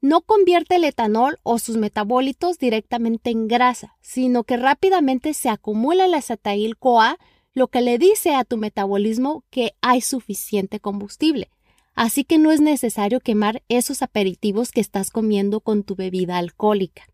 no 0.00 0.20
convierte 0.20 0.76
el 0.76 0.84
etanol 0.84 1.38
o 1.42 1.58
sus 1.58 1.76
metabolitos 1.76 2.58
directamente 2.58 3.30
en 3.30 3.48
grasa, 3.48 3.96
sino 4.00 4.44
que 4.44 4.56
rápidamente 4.56 5.34
se 5.34 5.48
acumula 5.48 6.04
el 6.04 6.14
acetil 6.14 6.76
CoA, 6.76 7.18
lo 7.54 7.68
que 7.68 7.80
le 7.80 7.98
dice 7.98 8.34
a 8.34 8.44
tu 8.44 8.56
metabolismo 8.56 9.44
que 9.50 9.74
hay 9.80 10.00
suficiente 10.00 10.80
combustible 10.80 11.50
así 11.96 12.24
que 12.24 12.38
no 12.38 12.52
es 12.52 12.60
necesario 12.60 13.20
quemar 13.20 13.62
esos 13.68 14.02
aperitivos 14.02 14.70
que 14.70 14.80
estás 14.80 15.10
comiendo 15.10 15.60
con 15.60 15.82
tu 15.82 15.96
bebida 15.96 16.36
alcohólica. 16.36 17.08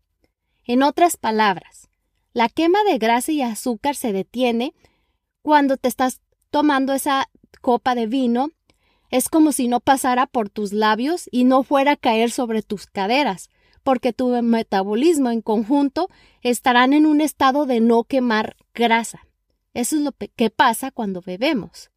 En 0.65 0.83
otras 0.83 1.17
palabras, 1.17 1.89
la 2.33 2.49
quema 2.49 2.79
de 2.83 2.97
grasa 2.97 3.31
y 3.31 3.41
azúcar 3.41 3.95
se 3.95 4.11
detiene 4.11 4.73
cuando 5.41 5.77
te 5.77 5.87
estás 5.87 6.21
tomando 6.49 6.93
esa 6.93 7.29
copa 7.61 7.95
de 7.95 8.07
vino. 8.07 8.49
Es 9.09 9.29
como 9.29 9.51
si 9.51 9.67
no 9.67 9.79
pasara 9.79 10.25
por 10.25 10.49
tus 10.49 10.73
labios 10.73 11.29
y 11.31 11.43
no 11.43 11.63
fuera 11.63 11.91
a 11.91 11.97
caer 11.97 12.31
sobre 12.31 12.63
tus 12.63 12.87
caderas, 12.87 13.49
porque 13.83 14.13
tu 14.13 14.29
metabolismo 14.41 15.29
en 15.29 15.41
conjunto 15.41 16.09
estarán 16.41 16.93
en 16.93 17.05
un 17.05 17.21
estado 17.21 17.65
de 17.65 17.79
no 17.79 18.03
quemar 18.03 18.55
grasa. 18.73 19.27
Eso 19.73 19.95
es 19.95 20.01
lo 20.01 20.11
que 20.13 20.49
pasa 20.49 20.91
cuando 20.91 21.21
bebemos. 21.21 21.91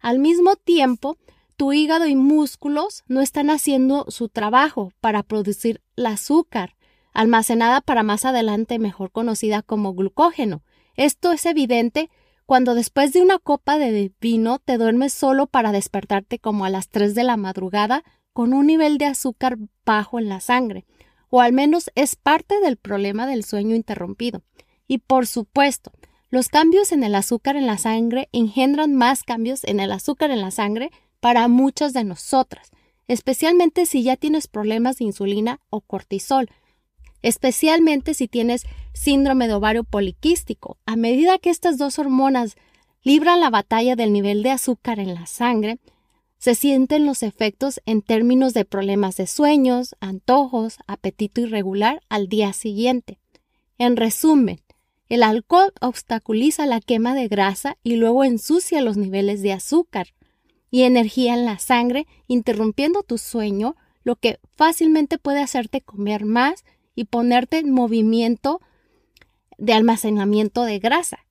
Al 0.00 0.18
mismo 0.18 0.56
tiempo, 0.56 1.16
tu 1.56 1.72
hígado 1.72 2.06
y 2.06 2.16
músculos 2.16 3.02
no 3.08 3.20
están 3.20 3.50
haciendo 3.50 4.06
su 4.08 4.28
trabajo 4.28 4.92
para 5.00 5.22
producir 5.22 5.82
el 5.96 6.06
azúcar, 6.06 6.75
almacenada 7.16 7.80
para 7.80 8.02
más 8.02 8.26
adelante 8.26 8.78
mejor 8.78 9.10
conocida 9.10 9.62
como 9.62 9.94
glucógeno. 9.94 10.62
Esto 10.96 11.32
es 11.32 11.46
evidente 11.46 12.10
cuando 12.44 12.74
después 12.74 13.14
de 13.14 13.22
una 13.22 13.38
copa 13.38 13.78
de 13.78 14.12
vino 14.20 14.58
te 14.58 14.76
duermes 14.76 15.14
solo 15.14 15.46
para 15.46 15.72
despertarte 15.72 16.38
como 16.38 16.66
a 16.66 16.70
las 16.70 16.90
3 16.90 17.14
de 17.14 17.24
la 17.24 17.38
madrugada 17.38 18.04
con 18.34 18.52
un 18.52 18.66
nivel 18.66 18.98
de 18.98 19.06
azúcar 19.06 19.56
bajo 19.86 20.18
en 20.18 20.28
la 20.28 20.40
sangre, 20.40 20.84
o 21.30 21.40
al 21.40 21.54
menos 21.54 21.90
es 21.94 22.16
parte 22.16 22.60
del 22.60 22.76
problema 22.76 23.26
del 23.26 23.44
sueño 23.44 23.74
interrumpido. 23.74 24.42
Y 24.86 24.98
por 24.98 25.26
supuesto, 25.26 25.92
los 26.28 26.48
cambios 26.48 26.92
en 26.92 27.02
el 27.02 27.14
azúcar 27.14 27.56
en 27.56 27.66
la 27.66 27.78
sangre 27.78 28.28
engendran 28.32 28.94
más 28.94 29.22
cambios 29.22 29.64
en 29.64 29.80
el 29.80 29.90
azúcar 29.90 30.30
en 30.30 30.42
la 30.42 30.50
sangre 30.50 30.90
para 31.20 31.48
muchas 31.48 31.94
de 31.94 32.04
nosotras, 32.04 32.70
especialmente 33.08 33.86
si 33.86 34.02
ya 34.02 34.16
tienes 34.16 34.48
problemas 34.48 34.98
de 34.98 35.04
insulina 35.04 35.60
o 35.70 35.80
cortisol, 35.80 36.50
especialmente 37.22 38.14
si 38.14 38.28
tienes 38.28 38.64
síndrome 38.92 39.48
de 39.48 39.54
ovario 39.54 39.84
poliquístico. 39.84 40.78
A 40.86 40.96
medida 40.96 41.38
que 41.38 41.50
estas 41.50 41.78
dos 41.78 41.98
hormonas 41.98 42.56
libran 43.02 43.40
la 43.40 43.50
batalla 43.50 43.96
del 43.96 44.12
nivel 44.12 44.42
de 44.42 44.50
azúcar 44.50 44.98
en 44.98 45.14
la 45.14 45.26
sangre, 45.26 45.78
se 46.38 46.54
sienten 46.54 47.06
los 47.06 47.22
efectos 47.22 47.80
en 47.86 48.02
términos 48.02 48.52
de 48.52 48.64
problemas 48.64 49.16
de 49.16 49.26
sueños, 49.26 49.96
antojos, 50.00 50.78
apetito 50.86 51.40
irregular 51.40 52.02
al 52.08 52.28
día 52.28 52.52
siguiente. 52.52 53.18
En 53.78 53.96
resumen, 53.96 54.60
El 55.08 55.22
alcohol 55.22 55.72
obstaculiza 55.80 56.66
la 56.66 56.80
quema 56.80 57.14
de 57.14 57.28
grasa 57.28 57.76
y 57.84 57.96
luego 57.96 58.24
ensucia 58.24 58.80
los 58.80 58.96
niveles 58.96 59.40
de 59.40 59.52
azúcar 59.52 60.08
y 60.70 60.82
energía 60.82 61.34
en 61.34 61.44
la 61.44 61.58
sangre, 61.58 62.06
interrumpiendo 62.26 63.02
tu 63.02 63.16
sueño, 63.18 63.76
lo 64.02 64.16
que 64.16 64.40
fácilmente 64.56 65.18
puede 65.18 65.40
hacerte 65.40 65.80
comer 65.80 66.24
más 66.24 66.64
y 66.96 67.04
ponerte 67.04 67.58
en 67.58 67.70
movimiento 67.70 68.60
de 69.58 69.74
almacenamiento 69.74 70.64
de 70.64 70.80
grasa. 70.80 71.26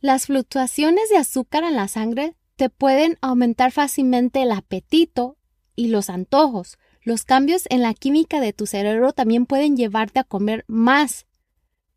Las 0.00 0.26
fluctuaciones 0.26 1.08
de 1.10 1.18
azúcar 1.18 1.62
en 1.62 1.76
la 1.76 1.86
sangre 1.86 2.34
te 2.56 2.70
pueden 2.70 3.18
aumentar 3.20 3.70
fácilmente 3.70 4.42
el 4.42 4.50
apetito 4.50 5.36
y 5.76 5.88
los 5.88 6.10
antojos. 6.10 6.78
Los 7.02 7.24
cambios 7.24 7.64
en 7.68 7.82
la 7.82 7.94
química 7.94 8.40
de 8.40 8.52
tu 8.52 8.66
cerebro 8.66 9.12
también 9.12 9.46
pueden 9.46 9.76
llevarte 9.76 10.18
a 10.18 10.24
comer 10.24 10.64
más 10.66 11.26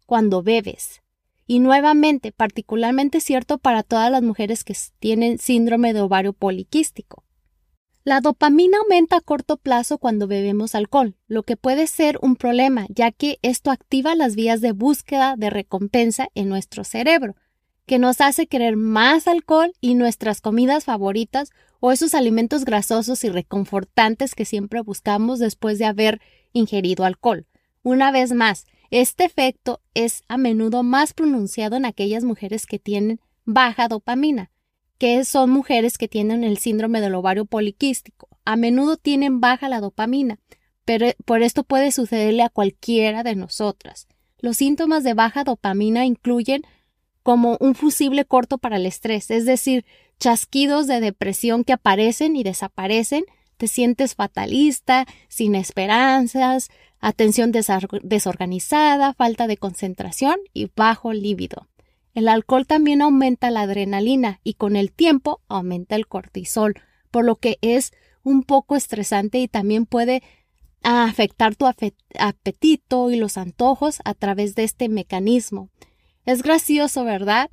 cuando 0.05 0.43
bebes. 0.43 1.01
Y 1.47 1.59
nuevamente, 1.59 2.31
particularmente 2.31 3.21
cierto 3.21 3.57
para 3.57 3.81
todas 3.81 4.11
las 4.11 4.21
mujeres 4.21 4.63
que 4.63 4.75
tienen 4.99 5.39
síndrome 5.39 5.93
de 5.93 6.01
ovario 6.01 6.33
poliquístico. 6.33 7.23
La 8.09 8.21
dopamina 8.21 8.79
aumenta 8.79 9.17
a 9.17 9.21
corto 9.21 9.55
plazo 9.55 9.99
cuando 9.99 10.25
bebemos 10.25 10.73
alcohol, 10.73 11.15
lo 11.27 11.43
que 11.43 11.57
puede 11.57 11.85
ser 11.85 12.17
un 12.23 12.37
problema, 12.37 12.87
ya 12.89 13.11
que 13.11 13.37
esto 13.43 13.69
activa 13.69 14.15
las 14.15 14.35
vías 14.35 14.61
de 14.61 14.71
búsqueda 14.71 15.35
de 15.37 15.51
recompensa 15.51 16.29
en 16.33 16.49
nuestro 16.49 16.83
cerebro, 16.83 17.35
que 17.85 17.99
nos 17.99 18.19
hace 18.19 18.47
querer 18.47 18.77
más 18.77 19.27
alcohol 19.27 19.73
y 19.79 19.93
nuestras 19.93 20.41
comidas 20.41 20.85
favoritas 20.85 21.51
o 21.81 21.91
esos 21.91 22.15
alimentos 22.15 22.65
grasosos 22.65 23.23
y 23.23 23.29
reconfortantes 23.29 24.33
que 24.33 24.45
siempre 24.45 24.81
buscamos 24.81 25.37
después 25.37 25.77
de 25.77 25.85
haber 25.85 26.19
ingerido 26.51 27.05
alcohol. 27.05 27.45
Una 27.83 28.11
vez 28.11 28.31
más, 28.31 28.65
este 28.89 29.23
efecto 29.23 29.81
es 29.93 30.23
a 30.27 30.37
menudo 30.37 30.81
más 30.81 31.13
pronunciado 31.13 31.75
en 31.75 31.85
aquellas 31.85 32.23
mujeres 32.23 32.65
que 32.65 32.79
tienen 32.79 33.19
baja 33.45 33.87
dopamina, 33.87 34.49
que 34.99 35.25
son 35.25 35.49
mujeres 35.49 35.97
que 35.97 36.07
tienen 36.07 36.43
el 36.43 36.59
síndrome 36.59 37.01
del 37.01 37.15
ovario 37.15 37.45
poliquístico. 37.45 38.27
A 38.45 38.57
menudo 38.57 38.97
tienen 38.97 39.39
baja 39.39 39.69
la 39.69 39.79
dopamina, 39.79 40.39
pero 40.85 41.07
por 41.25 41.41
esto 41.41 41.63
puede 41.63 41.91
sucederle 41.91 42.43
a 42.43 42.49
cualquiera 42.49 43.23
de 43.23 43.35
nosotras. 43.35 44.07
Los 44.39 44.57
síntomas 44.57 45.03
de 45.03 45.13
baja 45.13 45.43
dopamina 45.43 46.05
incluyen 46.05 46.63
como 47.23 47.57
un 47.59 47.75
fusible 47.75 48.25
corto 48.25 48.57
para 48.57 48.75
el 48.75 48.85
estrés, 48.85 49.31
es 49.31 49.45
decir, 49.45 49.85
chasquidos 50.19 50.87
de 50.87 50.99
depresión 50.99 51.63
que 51.63 51.73
aparecen 51.73 52.35
y 52.35 52.43
desaparecen, 52.43 53.23
te 53.55 53.67
sientes 53.67 54.15
fatalista, 54.15 55.05
sin 55.29 55.55
esperanzas, 55.55 56.69
atención 56.99 57.51
desorganizada, 57.51 59.13
falta 59.13 59.47
de 59.47 59.57
concentración 59.57 60.37
y 60.53 60.69
bajo 60.75 61.13
líbido. 61.13 61.68
El 62.13 62.27
alcohol 62.27 62.65
también 62.65 63.01
aumenta 63.01 63.51
la 63.51 63.61
adrenalina 63.61 64.39
y 64.43 64.55
con 64.55 64.75
el 64.75 64.91
tiempo 64.91 65.41
aumenta 65.47 65.95
el 65.95 66.07
cortisol, 66.07 66.75
por 67.11 67.25
lo 67.25 67.35
que 67.35 67.57
es 67.61 67.91
un 68.23 68.43
poco 68.43 68.75
estresante 68.75 69.39
y 69.39 69.47
también 69.47 69.85
puede 69.85 70.21
afectar 70.83 71.55
tu 71.55 71.65
apetito 72.17 73.11
y 73.11 73.17
los 73.17 73.37
antojos 73.37 73.99
a 74.05 74.13
través 74.13 74.55
de 74.55 74.63
este 74.63 74.89
mecanismo. 74.89 75.69
Es 76.25 76.43
gracioso, 76.43 77.03
¿verdad? 77.03 77.49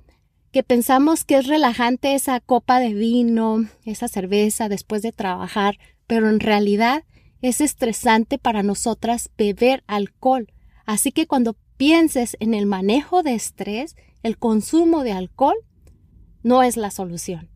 Que 0.53 0.63
pensamos 0.63 1.25
que 1.25 1.39
es 1.39 1.47
relajante 1.47 2.15
esa 2.15 2.41
copa 2.41 2.79
de 2.79 2.95
vino, 2.95 3.69
esa 3.85 4.09
cerveza 4.09 4.69
después 4.69 5.03
de 5.03 5.13
trabajar, 5.13 5.79
pero 6.07 6.29
en 6.29 6.41
realidad 6.41 7.05
es 7.43 7.61
estresante 7.61 8.39
para 8.39 8.63
nosotras 8.63 9.31
beber 9.37 9.83
alcohol. 9.87 10.53
Así 10.85 11.13
que 11.13 11.27
cuando 11.27 11.57
pienses 11.77 12.37
en 12.41 12.55
el 12.55 12.67
manejo 12.67 13.23
de 13.23 13.35
estrés, 13.35 13.97
el 14.27 14.39
consumo 14.39 15.05
de 15.05 15.13
alcohol 15.13 15.55
no 16.43 16.65
es 16.65 16.77
la 16.77 16.91
solución. 16.91 17.49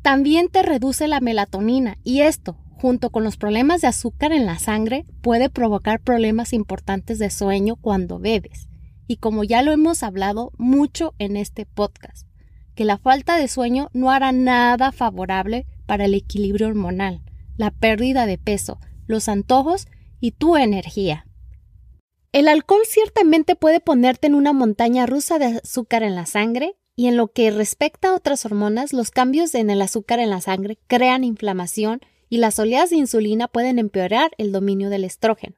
También 0.00 0.48
te 0.48 0.62
reduce 0.62 1.08
la 1.08 1.20
melatonina 1.20 1.98
y 2.02 2.22
esto, 2.22 2.56
junto 2.70 3.10
con 3.10 3.22
los 3.22 3.36
problemas 3.36 3.82
de 3.82 3.88
azúcar 3.88 4.32
en 4.32 4.46
la 4.46 4.58
sangre, 4.58 5.04
puede 5.20 5.50
provocar 5.50 6.00
problemas 6.00 6.54
importantes 6.54 7.18
de 7.18 7.28
sueño 7.28 7.76
cuando 7.76 8.18
bebes. 8.18 8.70
Y 9.06 9.16
como 9.16 9.44
ya 9.44 9.60
lo 9.60 9.72
hemos 9.72 10.02
hablado 10.02 10.52
mucho 10.56 11.12
en 11.18 11.36
este 11.36 11.66
podcast, 11.66 12.26
que 12.74 12.86
la 12.86 12.96
falta 12.96 13.36
de 13.36 13.46
sueño 13.46 13.90
no 13.92 14.10
hará 14.10 14.32
nada 14.32 14.90
favorable 14.90 15.66
para 15.84 16.06
el 16.06 16.14
equilibrio 16.14 16.68
hormonal, 16.68 17.20
la 17.58 17.70
pérdida 17.70 18.24
de 18.24 18.38
peso, 18.38 18.78
los 19.06 19.28
antojos 19.28 19.86
y 20.18 20.30
tu 20.30 20.56
energía. 20.56 21.26
El 22.34 22.48
alcohol 22.48 22.80
ciertamente 22.84 23.54
puede 23.54 23.78
ponerte 23.78 24.26
en 24.26 24.34
una 24.34 24.52
montaña 24.52 25.06
rusa 25.06 25.38
de 25.38 25.60
azúcar 25.62 26.02
en 26.02 26.16
la 26.16 26.26
sangre 26.26 26.74
y 26.96 27.06
en 27.06 27.16
lo 27.16 27.28
que 27.28 27.52
respecta 27.52 28.08
a 28.08 28.14
otras 28.16 28.44
hormonas, 28.44 28.92
los 28.92 29.12
cambios 29.12 29.54
en 29.54 29.70
el 29.70 29.80
azúcar 29.80 30.18
en 30.18 30.30
la 30.30 30.40
sangre 30.40 30.76
crean 30.88 31.22
inflamación 31.22 32.00
y 32.28 32.38
las 32.38 32.58
oleadas 32.58 32.90
de 32.90 32.96
insulina 32.96 33.46
pueden 33.46 33.78
empeorar 33.78 34.32
el 34.36 34.50
dominio 34.50 34.90
del 34.90 35.04
estrógeno. 35.04 35.54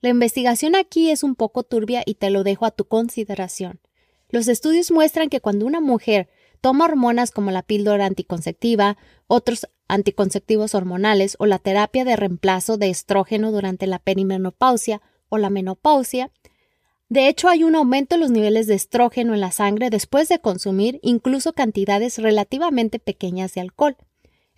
La 0.00 0.10
investigación 0.10 0.76
aquí 0.76 1.10
es 1.10 1.24
un 1.24 1.34
poco 1.34 1.64
turbia 1.64 2.04
y 2.06 2.14
te 2.14 2.30
lo 2.30 2.44
dejo 2.44 2.66
a 2.66 2.70
tu 2.70 2.84
consideración. 2.84 3.80
Los 4.28 4.46
estudios 4.46 4.92
muestran 4.92 5.28
que 5.28 5.40
cuando 5.40 5.66
una 5.66 5.80
mujer 5.80 6.28
toma 6.60 6.84
hormonas 6.84 7.32
como 7.32 7.50
la 7.50 7.62
píldora 7.62 8.06
anticonceptiva, 8.06 8.96
otros 9.26 9.66
anticonceptivos 9.88 10.76
hormonales 10.76 11.34
o 11.40 11.46
la 11.46 11.58
terapia 11.58 12.04
de 12.04 12.14
reemplazo 12.14 12.76
de 12.78 12.90
estrógeno 12.90 13.50
durante 13.50 13.88
la 13.88 13.98
perimenopausia 13.98 15.02
o 15.32 15.38
la 15.38 15.48
menopausia. 15.48 16.30
De 17.08 17.26
hecho, 17.26 17.48
hay 17.48 17.64
un 17.64 17.74
aumento 17.74 18.16
en 18.16 18.20
los 18.20 18.30
niveles 18.30 18.66
de 18.66 18.74
estrógeno 18.74 19.32
en 19.32 19.40
la 19.40 19.50
sangre 19.50 19.88
después 19.88 20.28
de 20.28 20.40
consumir 20.40 21.00
incluso 21.02 21.54
cantidades 21.54 22.18
relativamente 22.18 22.98
pequeñas 22.98 23.54
de 23.54 23.62
alcohol. 23.62 23.96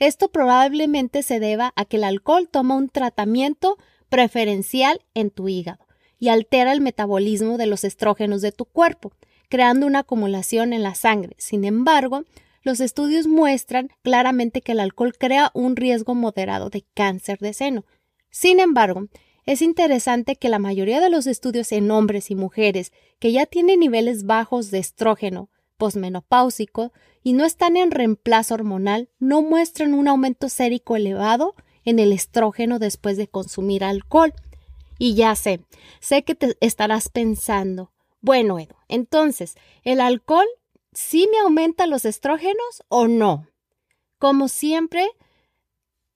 Esto 0.00 0.32
probablemente 0.32 1.22
se 1.22 1.38
deba 1.38 1.72
a 1.76 1.84
que 1.84 1.98
el 1.98 2.04
alcohol 2.04 2.48
toma 2.48 2.74
un 2.74 2.88
tratamiento 2.88 3.78
preferencial 4.08 5.00
en 5.14 5.30
tu 5.30 5.48
hígado 5.48 5.86
y 6.18 6.28
altera 6.28 6.72
el 6.72 6.80
metabolismo 6.80 7.56
de 7.56 7.66
los 7.66 7.84
estrógenos 7.84 8.42
de 8.42 8.50
tu 8.50 8.64
cuerpo, 8.64 9.12
creando 9.48 9.86
una 9.86 10.00
acumulación 10.00 10.72
en 10.72 10.82
la 10.82 10.96
sangre. 10.96 11.36
Sin 11.38 11.64
embargo, 11.64 12.24
los 12.62 12.80
estudios 12.80 13.28
muestran 13.28 13.90
claramente 14.02 14.60
que 14.60 14.72
el 14.72 14.80
alcohol 14.80 15.14
crea 15.16 15.52
un 15.54 15.76
riesgo 15.76 16.16
moderado 16.16 16.68
de 16.68 16.84
cáncer 16.94 17.38
de 17.38 17.52
seno. 17.52 17.84
Sin 18.30 18.58
embargo, 18.58 19.06
es 19.46 19.60
interesante 19.60 20.36
que 20.36 20.48
la 20.48 20.58
mayoría 20.58 21.00
de 21.00 21.10
los 21.10 21.26
estudios 21.26 21.70
en 21.72 21.90
hombres 21.90 22.30
y 22.30 22.34
mujeres 22.34 22.92
que 23.18 23.32
ya 23.32 23.46
tienen 23.46 23.80
niveles 23.80 24.24
bajos 24.24 24.70
de 24.70 24.78
estrógeno 24.78 25.50
posmenopáusico 25.76 26.92
y 27.22 27.34
no 27.34 27.44
están 27.44 27.76
en 27.76 27.90
reemplazo 27.90 28.54
hormonal 28.54 29.10
no 29.18 29.42
muestran 29.42 29.94
un 29.94 30.08
aumento 30.08 30.48
sérico 30.48 30.96
elevado 30.96 31.54
en 31.84 31.98
el 31.98 32.12
estrógeno 32.12 32.78
después 32.78 33.16
de 33.16 33.28
consumir 33.28 33.84
alcohol. 33.84 34.32
Y 34.98 35.14
ya 35.14 35.34
sé, 35.34 35.60
sé 36.00 36.22
que 36.22 36.34
te 36.34 36.56
estarás 36.60 37.08
pensando, 37.08 37.92
bueno, 38.20 38.58
Edo, 38.58 38.76
entonces, 38.88 39.56
¿el 39.82 40.00
alcohol 40.00 40.46
sí 40.92 41.28
me 41.30 41.40
aumenta 41.40 41.86
los 41.86 42.04
estrógenos 42.04 42.84
o 42.88 43.08
no? 43.08 43.48
Como 44.18 44.48
siempre, 44.48 45.06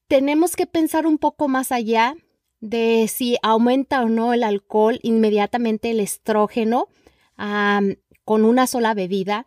tenemos 0.06 0.56
que 0.56 0.66
pensar 0.66 1.06
un 1.06 1.18
poco 1.18 1.48
más 1.48 1.72
allá 1.72 2.14
de 2.60 3.08
si 3.08 3.36
aumenta 3.42 4.02
o 4.02 4.08
no 4.08 4.32
el 4.32 4.42
alcohol 4.42 4.98
inmediatamente 5.02 5.90
el 5.90 6.00
estrógeno 6.00 6.88
con 8.24 8.44
una 8.44 8.66
sola 8.66 8.94
bebida, 8.94 9.46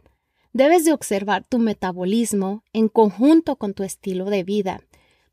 debes 0.53 0.85
de 0.85 0.93
observar 0.93 1.45
tu 1.47 1.59
metabolismo 1.59 2.63
en 2.73 2.87
conjunto 2.87 3.55
con 3.57 3.73
tu 3.73 3.83
estilo 3.83 4.25
de 4.25 4.43
vida. 4.43 4.81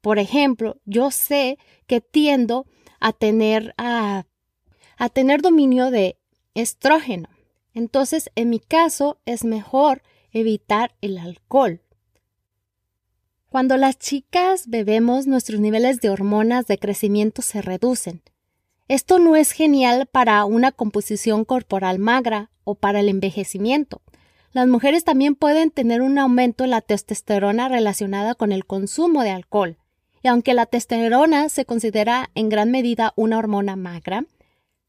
Por 0.01 0.19
ejemplo, 0.19 0.77
yo 0.85 1.11
sé 1.11 1.59
que 1.87 2.01
tiendo 2.01 2.67
a 3.01 3.13
tener, 3.13 3.75
a 3.77 4.25
tener 5.13 5.43
dominio 5.43 5.91
de 5.91 6.19
estrógeno. 6.55 7.29
Entonces, 7.75 8.31
en 8.35 8.51
mi 8.51 8.59
caso, 8.59 9.19
es 9.25 9.45
mejor 9.45 10.03
evitar 10.33 10.95
el 11.01 11.19
alcohol. 11.19 11.81
Cuando 13.49 13.79
las 13.79 13.99
chicas 13.99 14.69
bebemos, 14.69 15.27
nuestros 15.27 15.59
niveles 15.59 16.03
de 16.03 16.11
hormonas 16.11 16.67
de 16.67 16.77
crecimiento 16.77 17.41
se 17.41 17.63
reducen. 17.63 18.21
Esto 18.89 19.19
no 19.19 19.37
es 19.37 19.53
genial 19.53 20.07
para 20.07 20.45
una 20.45 20.71
composición 20.71 21.47
corporal 21.47 21.99
magra 21.99 22.51
o 22.65 22.75
para 22.75 23.01
el 23.01 23.09
envejecimiento. 23.09 24.03
Las 24.53 24.69
mujeres 24.69 25.05
también 25.05 25.35
pueden 25.35 25.71
tener 25.71 26.03
un 26.03 26.19
aumento 26.19 26.65
en 26.65 26.71
la 26.71 26.83
testosterona 26.83 27.71
relacionada 27.71 28.35
con 28.35 28.53
el 28.53 28.67
consumo 28.67 29.23
de 29.23 29.31
alcohol. 29.31 29.79
Y 30.23 30.29
aunque 30.29 30.53
la 30.53 30.67
testosterona 30.67 31.49
se 31.49 31.65
considera 31.65 32.29
en 32.35 32.51
gran 32.51 32.71
medida 32.71 33.15
una 33.17 33.39
hormona 33.39 33.77
magra, 33.77 34.27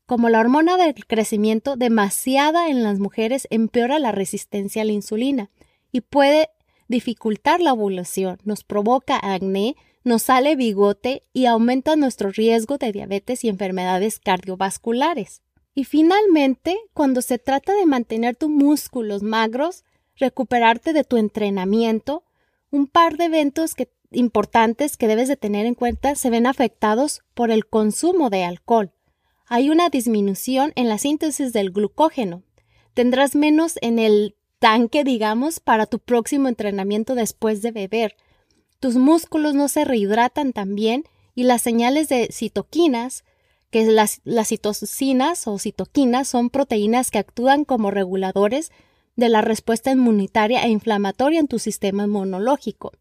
como 0.06 0.28
la 0.28 0.42
hormona 0.42 0.76
del 0.76 1.06
crecimiento 1.06 1.78
demasiada 1.78 2.68
en 2.68 2.84
las 2.84 3.00
mujeres 3.00 3.48
empeora 3.52 4.00
la 4.00 4.12
resistencia 4.12 4.82
a 4.82 4.86
la 4.86 4.92
insulina 4.92 5.50
y 5.94 6.02
puede 6.02 6.50
dificultar 6.90 7.62
la 7.62 7.72
ovulación, 7.72 8.40
nos 8.44 8.66
provoca 8.66 9.18
acné, 9.22 9.78
nos 10.04 10.24
sale 10.24 10.58
bigote 10.58 11.24
y 11.32 11.46
aumenta 11.46 11.96
nuestro 11.96 12.32
riesgo 12.32 12.78
de 12.78 12.92
diabetes 12.92 13.46
y 13.46 13.48
enfermedades 13.48 14.20
cardiovasculares. 14.20 15.42
Y 15.74 15.86
finalmente, 15.86 16.78
cuando 16.94 17.22
se 17.22 17.38
trata 17.38 17.74
de 17.74 17.86
mantener 17.86 18.36
tus 18.36 18.50
músculos 18.50 19.24
magros, 19.24 19.86
recuperarte 20.18 20.92
de 20.92 21.04
tu 21.04 21.16
entrenamiento, 21.18 22.24
un 22.72 22.88
par 22.88 23.18
de 23.18 23.26
eventos 23.26 23.76
importantes 24.12 24.98
que 24.98 25.08
debes 25.08 25.28
de 25.28 25.38
tener 25.38 25.66
en 25.66 25.76
cuenta 25.76 26.16
se 26.16 26.30
ven 26.30 26.48
afectados 26.48 27.22
por 27.36 27.52
el 27.52 27.68
consumo 27.68 28.30
de 28.30 28.44
alcohol. 28.44 28.92
Hay 29.46 29.70
una 29.70 29.90
disminución 29.90 30.74
en 30.76 30.90
la 30.90 30.98
síntesis 30.98 31.54
del 31.54 31.72
glucógeno. 31.72 32.44
Tendrás 32.94 33.36
menos 33.36 33.78
en 33.82 34.00
el 34.00 34.36
tanque, 34.60 35.04
digamos, 35.04 35.60
para 35.60 35.86
tu 35.86 36.00
próximo 36.00 36.48
entrenamiento 36.48 37.16
después 37.16 37.62
de 37.62 37.72
beber. 37.72 38.16
Tus 38.80 38.96
músculos 38.96 39.56
no 39.56 39.68
se 39.68 39.86
rehidratan 39.86 40.54
tan 40.54 40.76
bien 40.76 41.04
y 41.36 41.44
las 41.44 41.62
señales 41.62 42.10
de 42.10 42.30
citoquinas, 42.32 43.24
que 43.72 43.86
las, 43.86 44.22
las 44.24 44.50
citocinas 44.50 45.48
o 45.48 45.60
citoquinas 45.60 46.28
son 46.28 46.50
proteínas 46.50 47.12
que 47.12 47.20
actúan 47.20 47.66
como 47.66 47.92
reguladores 47.92 48.72
de 49.16 49.30
la 49.30 49.42
respuesta 49.42 49.92
inmunitaria 49.92 50.64
e 50.64 50.70
inflamatoria 50.70 51.40
en 51.40 51.48
tu 51.48 51.60
sistema 51.60 52.06
inmunológico. 52.06 52.92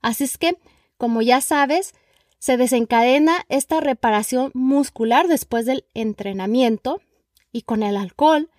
Así 0.00 0.24
es 0.24 0.38
que, 0.38 0.56
como 0.96 1.22
ya 1.22 1.40
sabes, 1.40 1.94
se 2.38 2.56
desencadena 2.56 3.44
esta 3.48 3.80
reparación 3.80 4.50
muscular 4.54 5.26
después 5.26 5.66
del 5.66 5.86
entrenamiento 5.94 7.00
y 7.50 7.62
con 7.62 7.82
el 7.82 7.96
alcohol 7.96 8.50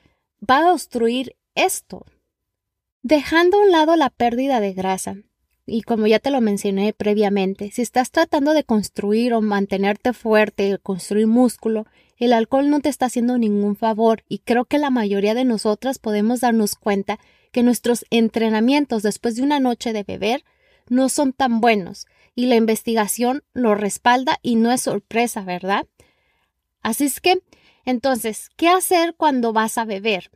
va 0.49 0.59
a 0.59 0.73
obstruir 0.73 1.35
esto. 1.55 2.05
Dejando 3.03 3.57
a 3.57 3.61
un 3.61 3.71
lado 3.71 3.95
la 3.95 4.09
pérdida 4.09 4.59
de 4.59 4.73
grasa, 4.73 5.17
y 5.65 5.81
como 5.81 6.07
ya 6.07 6.19
te 6.19 6.31
lo 6.31 6.41
mencioné 6.41 6.93
previamente, 6.93 7.71
si 7.71 7.81
estás 7.81 8.09
tratando 8.09 8.53
de 8.53 8.63
construir 8.63 9.33
o 9.33 9.41
mantenerte 9.41 10.13
fuerte, 10.13 10.77
construir 10.81 11.27
músculo, 11.27 11.85
el 12.17 12.33
alcohol 12.33 12.69
no 12.69 12.79
te 12.79 12.89
está 12.89 13.05
haciendo 13.05 13.37
ningún 13.37 13.75
favor 13.75 14.23
y 14.27 14.39
creo 14.39 14.65
que 14.65 14.79
la 14.79 14.89
mayoría 14.89 15.35
de 15.35 15.45
nosotras 15.45 15.99
podemos 15.99 16.39
darnos 16.39 16.75
cuenta 16.75 17.19
que 17.51 17.63
nuestros 17.63 18.05
entrenamientos 18.09 19.03
después 19.03 19.35
de 19.35 19.43
una 19.43 19.59
noche 19.59 19.93
de 19.93 20.03
beber 20.03 20.43
no 20.89 21.09
son 21.09 21.33
tan 21.33 21.61
buenos 21.61 22.07
y 22.33 22.47
la 22.47 22.55
investigación 22.55 23.43
lo 23.53 23.75
respalda 23.75 24.39
y 24.41 24.55
no 24.55 24.71
es 24.71 24.81
sorpresa, 24.81 25.41
¿verdad? 25.41 25.85
Así 26.81 27.05
es 27.05 27.19
que, 27.19 27.39
entonces, 27.85 28.49
¿qué 28.55 28.69
hacer 28.69 29.15
cuando 29.15 29.53
vas 29.53 29.77
a 29.77 29.85
beber? 29.85 30.31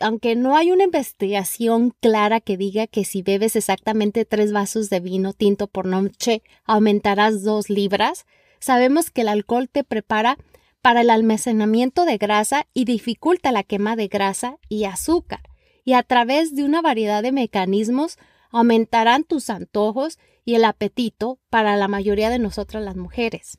Aunque 0.00 0.34
no 0.36 0.56
hay 0.56 0.70
una 0.72 0.84
investigación 0.84 1.94
clara 2.00 2.40
que 2.40 2.56
diga 2.56 2.86
que 2.86 3.04
si 3.04 3.22
bebes 3.22 3.56
exactamente 3.56 4.24
tres 4.24 4.52
vasos 4.52 4.90
de 4.90 5.00
vino 5.00 5.32
tinto 5.32 5.66
por 5.66 5.86
noche 5.86 6.42
aumentarás 6.64 7.42
dos 7.42 7.68
libras, 7.70 8.26
sabemos 8.58 9.10
que 9.10 9.22
el 9.22 9.28
alcohol 9.28 9.68
te 9.68 9.84
prepara 9.84 10.38
para 10.80 11.02
el 11.02 11.10
almacenamiento 11.10 12.04
de 12.04 12.18
grasa 12.18 12.66
y 12.74 12.84
dificulta 12.84 13.52
la 13.52 13.62
quema 13.62 13.94
de 13.96 14.08
grasa 14.08 14.58
y 14.68 14.84
azúcar, 14.84 15.40
y 15.84 15.92
a 15.92 16.02
través 16.02 16.54
de 16.54 16.64
una 16.64 16.82
variedad 16.82 17.22
de 17.22 17.32
mecanismos 17.32 18.18
aumentarán 18.50 19.24
tus 19.24 19.48
antojos 19.48 20.18
y 20.44 20.54
el 20.54 20.64
apetito 20.64 21.38
para 21.50 21.76
la 21.76 21.88
mayoría 21.88 22.30
de 22.30 22.38
nosotras 22.38 22.82
las 22.82 22.96
mujeres. 22.96 23.58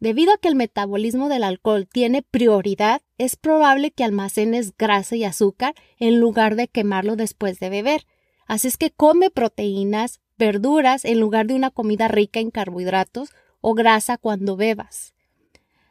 Debido 0.00 0.34
a 0.34 0.38
que 0.38 0.48
el 0.48 0.54
metabolismo 0.54 1.28
del 1.28 1.44
alcohol 1.44 1.86
tiene 1.90 2.22
prioridad, 2.22 3.02
es 3.16 3.36
probable 3.36 3.90
que 3.90 4.04
almacenes 4.04 4.76
grasa 4.76 5.16
y 5.16 5.24
azúcar 5.24 5.74
en 5.98 6.20
lugar 6.20 6.56
de 6.56 6.68
quemarlo 6.68 7.16
después 7.16 7.58
de 7.60 7.70
beber. 7.70 8.06
Así 8.46 8.68
es 8.68 8.76
que 8.76 8.90
come 8.90 9.30
proteínas, 9.30 10.20
verduras 10.36 11.04
en 11.04 11.20
lugar 11.20 11.46
de 11.46 11.54
una 11.54 11.70
comida 11.70 12.08
rica 12.08 12.40
en 12.40 12.50
carbohidratos 12.50 13.30
o 13.60 13.74
grasa 13.74 14.18
cuando 14.18 14.56
bebas. 14.56 15.14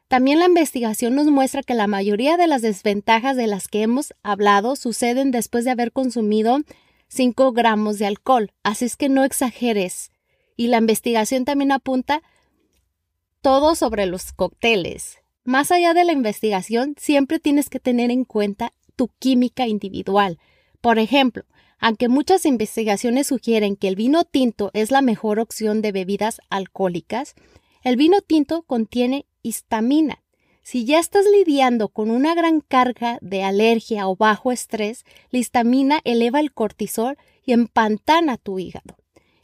También 0.08 0.38
la 0.38 0.46
investigación 0.46 1.16
nos 1.16 1.26
muestra 1.28 1.64
que 1.64 1.74
la 1.74 1.88
mayoría 1.88 2.38
de 2.38 2.46
las 2.46 2.62
desventajas 2.62 3.36
de 3.36 3.48
las 3.48 3.68
que 3.68 3.82
hemos 3.82 4.14
hablado 4.22 4.76
suceden 4.76 5.32
después 5.32 5.66
de 5.66 5.72
haber 5.72 5.92
consumido 5.92 6.60
5 7.08 7.52
gramos 7.52 7.98
de 7.98 8.06
alcohol, 8.06 8.52
así 8.62 8.86
es 8.86 8.96
que 8.96 9.10
no 9.10 9.24
exageres. 9.24 10.12
Y 10.56 10.68
la 10.68 10.78
investigación 10.78 11.46
también 11.46 11.72
apunta 11.72 12.22
todo 13.44 13.76
sobre 13.76 14.06
los 14.06 14.32
cócteles. 14.32 15.20
Más 15.44 15.72
allá 15.72 15.94
de 15.94 16.06
la 16.06 16.14
investigación, 16.14 16.96
siempre 16.98 17.40
tienes 17.40 17.70
que 17.70 17.82
tener 17.82 18.10
en 18.10 18.24
cuenta 18.24 18.74
tu 18.96 19.10
química 19.20 19.68
individual. 19.68 20.40
Por 20.80 20.98
ejemplo, 20.98 21.44
aunque 21.78 22.08
muchas 22.08 22.46
investigaciones 22.46 23.28
sugieren 23.28 23.76
que 23.76 23.90
el 23.90 23.98
vino 23.98 24.24
tinto 24.24 24.72
es 24.74 24.92
la 24.92 25.02
mejor 25.02 25.40
opción 25.40 25.82
de 25.82 25.92
bebidas 25.92 26.40
alcohólicas, 26.50 27.36
el 27.84 27.98
vino 27.98 28.22
tinto 28.22 28.64
contiene 28.64 29.26
histamina. 29.42 30.24
Si 30.62 30.86
ya 30.86 31.00
estás 31.00 31.26
lidiando 31.30 31.90
con 31.90 32.12
una 32.12 32.36
gran 32.36 32.62
carga 32.62 33.18
de 33.20 33.44
alergia 33.44 34.08
o 34.08 34.16
bajo 34.16 34.54
estrés, 34.54 35.04
la 35.32 35.40
histamina 35.40 36.00
eleva 36.06 36.40
el 36.40 36.54
cortisol 36.54 37.18
y 37.46 37.52
empantana 37.52 38.38
tu 38.38 38.58
hígado. 38.58 38.96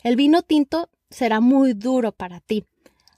El 0.03 0.15
vino 0.15 0.41
tinto 0.41 0.89
será 1.09 1.41
muy 1.41 1.73
duro 1.73 2.13
para 2.13 2.39
ti. 2.39 2.63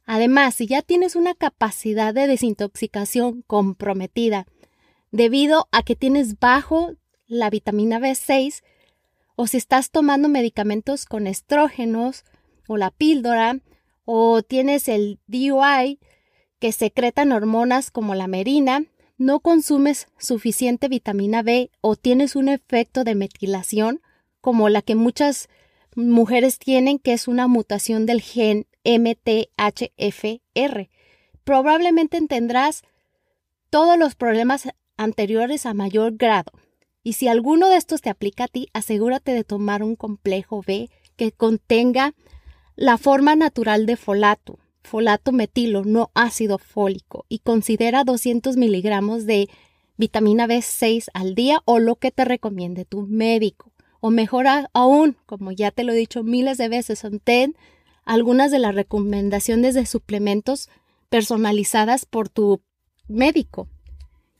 Además, 0.06 0.56
si 0.56 0.68
ya 0.68 0.82
tienes 0.82 1.16
una 1.16 1.36
capacidad 1.36 2.14
de 2.14 2.28
desintoxicación 2.28 3.44
comprometida 3.44 4.48
debido 5.12 5.68
a 5.72 5.84
que 5.84 5.96
tienes 5.96 6.40
bajo 6.40 6.94
la 7.28 7.50
vitamina 7.50 8.00
B6 8.00 8.62
o 9.36 9.48
si 9.48 9.58
estás 9.58 9.92
tomando 9.92 10.28
medicamentos 10.28 11.06
con 11.06 11.28
estrógenos 11.28 12.26
o 12.68 12.78
la 12.78 12.92
píldora 12.92 13.60
o 14.06 14.42
tienes 14.42 14.88
el 14.88 15.20
DUI 15.28 16.00
que 16.60 16.72
secretan 16.72 17.32
hormonas 17.32 17.92
como 17.92 18.16
la 18.16 18.28
merina, 18.28 18.86
no 19.18 19.40
consumes 19.40 20.08
suficiente 20.18 20.88
vitamina 20.88 21.42
B 21.44 21.72
o 21.82 21.96
tienes 21.96 22.36
un 22.36 22.50
efecto 22.50 23.04
de 23.04 23.16
metilación 23.16 24.02
como 24.42 24.70
la 24.70 24.82
que 24.82 24.96
muchas 24.96 25.48
mujeres 25.96 26.58
tienen, 26.58 27.00
que 27.00 27.14
es 27.14 27.28
una 27.28 27.48
mutación 27.48 28.06
del 28.06 28.22
gen 28.22 28.66
MTHFR. 28.84 30.40
Probablemente 31.44 32.20
tendrás 32.28 32.84
todos 33.70 33.98
los 33.98 34.16
problemas 34.16 34.70
anteriores 34.98 35.66
a 35.66 35.74
mayor 35.74 36.18
grado. 36.18 36.52
Y 37.04 37.14
si 37.14 37.28
alguno 37.28 37.70
de 37.70 37.78
estos 37.78 38.02
te 38.02 38.10
aplica 38.10 38.44
a 38.44 38.48
ti, 38.48 38.68
asegúrate 38.74 39.34
de 39.34 39.44
tomar 39.44 39.82
un 39.82 39.96
complejo 39.96 40.62
B 40.66 40.90
que 41.16 41.32
contenga 41.32 42.14
la 42.76 42.98
forma 42.98 43.36
natural 43.36 43.86
de 43.86 43.96
folato, 43.96 44.60
folato 44.84 45.32
metilo, 45.32 45.84
no 45.84 46.12
ácido 46.14 46.58
fólico, 46.58 47.26
y 47.28 47.40
considera 47.40 48.04
200 48.04 48.58
miligramos 48.58 49.26
de 49.26 49.50
vitamina 49.98 50.48
B6 50.48 51.10
al 51.14 51.36
día 51.36 51.62
o 51.66 51.80
lo 51.80 51.96
que 51.96 52.12
te 52.12 52.26
recomiende 52.26 52.86
tu 52.86 53.04
médico. 53.04 53.72
O 54.00 54.10
mejor 54.10 54.48
aún, 54.74 55.16
como 55.26 55.52
ya 55.52 55.70
te 55.72 55.84
lo 55.84 55.94
he 55.94 55.96
dicho 55.96 56.24
miles 56.24 56.58
de 56.58 56.70
veces, 56.70 57.00
son 57.00 57.20
ten 57.20 57.56
algunas 58.12 58.52
de 58.52 58.60
las 58.60 58.76
recomendaciones 58.76 59.74
de 59.74 59.86
suplementos 59.86 60.68
personalizadas 61.08 62.06
por 62.06 62.28
tu 62.28 62.62
médico. 63.08 63.70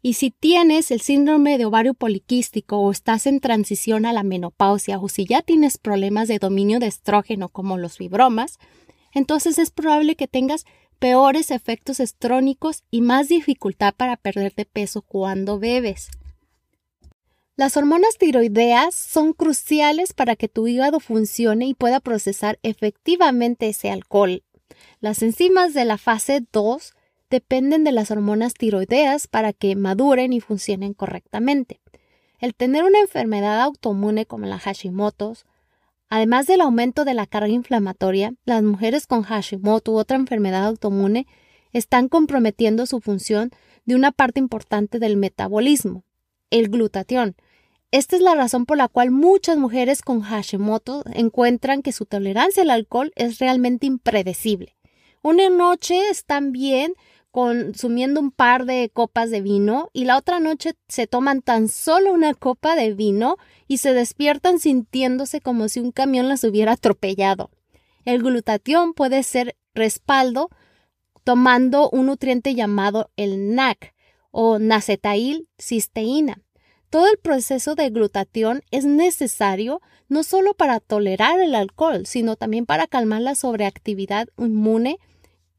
Y 0.02 0.16
si 0.16 0.30
tienes 0.30 0.92
el 0.92 1.00
síndrome 1.00 1.58
de 1.58 1.64
ovario 1.64 1.94
poliquístico 1.94 2.80
o 2.80 2.92
estás 2.92 3.28
en 3.28 3.40
transición 3.40 4.06
a 4.06 4.12
la 4.12 4.24
menopausia 4.24 5.00
o 5.00 5.08
si 5.08 5.24
ya 5.24 5.42
tienes 5.42 5.78
problemas 5.78 6.28
de 6.28 6.38
dominio 6.38 6.80
de 6.80 6.88
estrógeno 6.88 7.48
como 7.48 7.78
los 7.78 7.96
fibromas, 7.96 8.60
entonces 9.14 9.58
es 9.58 9.72
probable 9.72 10.18
que 10.18 10.28
tengas 10.28 10.66
peores 11.00 11.50
efectos 11.50 12.02
estrónicos 12.02 12.84
y 12.92 13.00
más 13.00 13.30
dificultad 13.30 13.94
para 13.96 14.18
perder 14.18 14.54
de 14.54 14.66
peso 14.66 15.02
cuando 15.02 15.60
bebes. 15.60 16.10
Las 17.62 17.78
hormonas 17.78 18.18
tiroideas 18.18 18.96
son 18.96 19.34
cruciales 19.34 20.14
para 20.14 20.36
que 20.36 20.48
tu 20.48 20.68
hígado 20.68 21.00
funcione 21.00 21.68
y 21.68 21.76
pueda 21.76 22.00
procesar 22.00 22.58
efectivamente 22.64 23.70
ese 23.70 23.92
alcohol. 23.92 24.42
Las 25.00 25.22
enzimas 25.22 25.76
de 25.76 25.86
la 25.86 26.00
fase 26.00 26.44
2 26.52 26.94
dependen 27.30 27.84
de 27.84 27.92
las 27.92 28.10
hormonas 28.10 28.56
tiroideas 28.56 29.28
para 29.28 29.54
que 29.54 29.76
maduren 29.76 30.34
y 30.34 30.42
funcionen 30.42 30.96
correctamente. 30.96 31.82
El 32.40 32.56
tener 32.56 32.84
una 32.84 33.00
enfermedad 33.00 33.62
autoinmune 33.62 34.26
como 34.26 34.48
la 34.48 34.58
Hashimoto, 34.58 35.34
además 36.10 36.48
del 36.48 36.62
aumento 36.62 37.06
de 37.06 37.14
la 37.14 37.28
carga 37.28 37.50
inflamatoria, 37.50 38.34
las 38.44 38.64
mujeres 38.64 39.06
con 39.06 39.22
Hashimoto 39.22 39.92
u 39.92 39.98
otra 40.00 40.18
enfermedad 40.18 40.66
autoinmune 40.66 41.28
están 41.74 42.10
comprometiendo 42.10 42.88
su 42.88 43.02
función 43.02 43.52
de 43.86 43.94
una 43.94 44.12
parte 44.12 44.40
importante 44.40 44.98
del 44.98 45.16
metabolismo, 45.16 46.06
el 46.50 46.68
glutatión, 46.70 47.36
esta 47.92 48.16
es 48.16 48.22
la 48.22 48.36
razón 48.36 48.66
por 48.66 48.78
la 48.78 48.88
cual 48.88 49.12
muchas 49.12 49.58
mujeres 49.58 50.02
con 50.02 50.22
Hashimoto 50.22 51.04
encuentran 51.14 51.82
que 51.82 51.92
su 51.92 52.06
tolerancia 52.06 52.64
al 52.64 52.70
alcohol 52.70 53.12
es 53.16 53.40
realmente 53.40 53.86
impredecible. 53.86 54.76
Una 55.22 55.50
noche 55.50 56.10
están 56.10 56.52
bien 56.52 56.94
consumiendo 57.32 58.20
un 58.20 58.32
par 58.32 58.66
de 58.66 58.90
copas 58.94 59.30
de 59.30 59.42
vino 59.42 59.90
y 59.94 60.06
la 60.06 60.18
otra 60.18 60.40
noche 60.40 60.74
se 60.88 61.08
toman 61.08 61.42
tan 61.42 61.68
solo 61.68 62.14
una 62.14 62.34
copa 62.34 62.76
de 62.76 62.94
vino 62.94 63.38
y 63.68 63.78
se 63.78 63.94
despiertan 63.94 64.60
sintiéndose 64.60 65.42
como 65.42 65.70
si 65.70 65.80
un 65.80 65.92
camión 65.92 66.28
las 66.28 66.44
hubiera 66.44 66.74
atropellado. 66.74 67.50
El 68.04 68.22
glutatión 68.22 68.94
puede 68.94 69.24
ser 69.24 69.56
respaldo 69.74 70.50
tomando 71.24 71.90
un 71.90 72.08
nutriente 72.08 72.56
llamado 72.56 73.12
el 73.16 73.54
NAC 73.54 73.94
o 74.32 74.60
nacetail 74.60 75.48
cisteína. 75.60 76.42
Todo 76.92 77.08
el 77.08 77.18
proceso 77.18 77.74
de 77.74 77.90
glutatión 77.90 78.64
es 78.70 78.84
necesario 78.84 79.82
no 80.10 80.24
solo 80.24 80.54
para 80.54 80.82
tolerar 80.82 81.40
el 81.40 81.56
alcohol, 81.56 82.06
sino 82.06 82.36
también 82.36 82.66
para 82.66 82.86
calmar 82.86 83.22
la 83.22 83.34
sobreactividad 83.34 84.28
inmune 84.38 85.00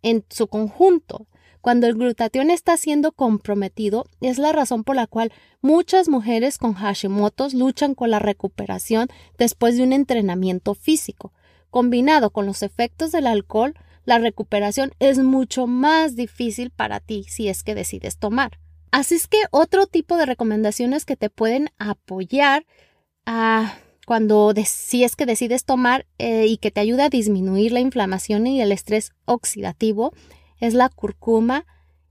en 0.02 0.26
su 0.28 0.46
conjunto. 0.46 1.26
Cuando 1.62 1.86
el 1.86 1.94
glutatión 1.94 2.50
está 2.50 2.76
siendo 2.76 3.12
comprometido, 3.12 4.04
es 4.20 4.36
la 4.36 4.52
razón 4.52 4.84
por 4.84 4.94
la 4.94 5.06
cual 5.06 5.32
muchas 5.62 6.10
mujeres 6.10 6.58
con 6.58 6.74
Hashimoto's 6.74 7.54
luchan 7.54 7.94
con 7.94 8.10
la 8.10 8.18
recuperación 8.18 9.08
después 9.38 9.78
de 9.78 9.84
un 9.84 9.94
entrenamiento 9.94 10.74
físico. 10.74 11.32
Combinado 11.70 12.28
con 12.28 12.44
los 12.44 12.62
efectos 12.62 13.10
del 13.10 13.26
alcohol, 13.26 13.72
la 14.04 14.18
recuperación 14.18 14.92
es 14.98 15.18
mucho 15.18 15.66
más 15.66 16.14
difícil 16.14 16.68
para 16.68 17.00
ti 17.00 17.24
si 17.26 17.48
es 17.48 17.62
que 17.62 17.74
decides 17.74 18.18
tomar. 18.18 18.58
Así 18.92 19.14
es 19.14 19.26
que 19.26 19.38
otro 19.50 19.86
tipo 19.86 20.18
de 20.18 20.26
recomendaciones 20.26 21.06
que 21.06 21.16
te 21.16 21.30
pueden 21.30 21.70
apoyar 21.78 22.66
a 23.24 23.74
cuando 24.06 24.52
si 24.66 25.02
es 25.02 25.16
que 25.16 25.24
decides 25.24 25.64
tomar 25.64 26.06
eh, 26.18 26.46
y 26.46 26.58
que 26.58 26.70
te 26.70 26.80
ayuda 26.80 27.06
a 27.06 27.08
disminuir 27.08 27.72
la 27.72 27.80
inflamación 27.80 28.46
y 28.46 28.60
el 28.60 28.70
estrés 28.70 29.12
oxidativo 29.24 30.12
es 30.60 30.74
la 30.74 30.90
curcuma 30.90 31.64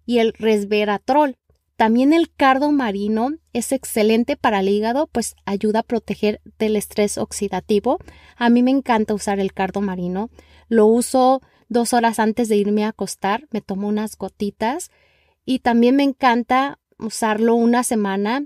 y 0.08 0.18
el 0.20 0.34
resveratrol. 0.34 1.38
También 1.76 2.14
el 2.14 2.34
cardo 2.34 2.72
marino 2.72 3.30
es 3.54 3.72
excelente 3.72 4.36
para 4.36 4.62
el 4.62 4.70
hígado, 4.70 5.06
pues 5.06 5.36
ayuda 5.46 5.82
a 5.82 5.84
proteger 5.84 6.42
del 6.58 6.76
estrés 6.76 7.20
oxidativo. 7.20 8.00
A 8.38 8.50
mí 8.50 8.64
me 8.64 8.72
encanta 8.72 9.14
usar 9.14 9.40
el 9.40 9.54
cardo 9.54 9.82
marino. 9.82 10.32
Lo 10.68 10.88
uso 10.88 11.42
dos 11.70 11.94
horas 11.94 12.18
antes 12.18 12.50
de 12.50 12.56
irme 12.56 12.86
a 12.86 12.90
acostar, 12.90 13.48
me 13.52 13.62
tomo 13.62 13.88
unas 13.88 14.18
gotitas 14.18 14.90
y 15.46 15.60
también 15.60 15.96
me 15.96 16.04
encanta 16.04 16.80
usarlo 17.00 17.56
una 17.56 17.84
semana 17.84 18.46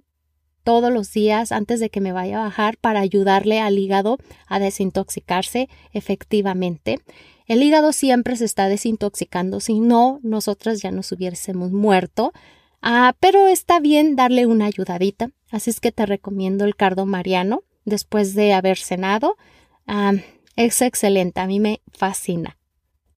todos 0.64 0.92
los 0.92 1.14
días 1.14 1.52
antes 1.52 1.80
de 1.80 1.90
que 1.90 2.02
me 2.02 2.12
vaya 2.12 2.40
a 2.40 2.46
bajar 2.46 2.78
para 2.78 3.00
ayudarle 3.00 3.60
al 3.62 3.78
hígado 3.78 4.18
a 4.48 4.60
desintoxicarse 4.60 5.70
efectivamente. 5.94 7.00
El 7.46 7.62
hígado 7.62 7.94
siempre 7.94 8.36
se 8.36 8.46
está 8.46 8.68
desintoxicando, 8.68 9.60
si 9.60 9.80
no, 9.80 10.20
nosotras 10.24 10.82
ya 10.82 10.90
nos 10.90 11.12
hubiésemos 11.12 11.72
muerto. 11.72 12.34
Ah, 12.82 13.16
pero 13.20 13.48
está 13.48 13.80
bien 13.80 14.16
darle 14.16 14.48
una 14.48 14.66
ayudadita. 14.66 15.30
Así 15.52 15.70
es 15.70 15.80
que 15.80 15.92
te 15.92 16.08
recomiendo 16.08 16.66
el 16.66 16.76
cardo 16.76 17.06
mariano 17.06 17.64
después 17.86 18.34
de 18.34 18.54
haber 18.54 18.80
cenado. 18.80 19.38
Ah, 19.86 20.14
es 20.56 20.82
excelente, 20.82 21.40
a 21.40 21.46
mí 21.46 21.60
me 21.60 21.82
fascina. 21.92 22.58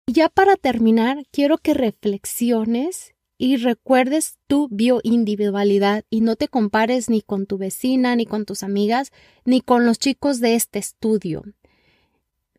Ya 0.07 0.27
para 0.27 0.57
terminar, 0.57 1.23
quiero 1.31 1.57
que 1.57 1.73
reflexiones 1.73 3.13
y 3.37 3.57
recuerdes 3.57 4.37
tu 4.47 4.67
bioindividualidad 4.69 6.03
y 6.09 6.21
no 6.21 6.35
te 6.35 6.47
compares 6.47 7.09
ni 7.09 7.21
con 7.21 7.45
tu 7.45 7.57
vecina, 7.57 8.15
ni 8.15 8.25
con 8.25 8.45
tus 8.45 8.63
amigas, 8.63 9.11
ni 9.45 9.61
con 9.61 9.85
los 9.85 9.99
chicos 9.99 10.39
de 10.39 10.55
este 10.55 10.79
estudio. 10.79 11.43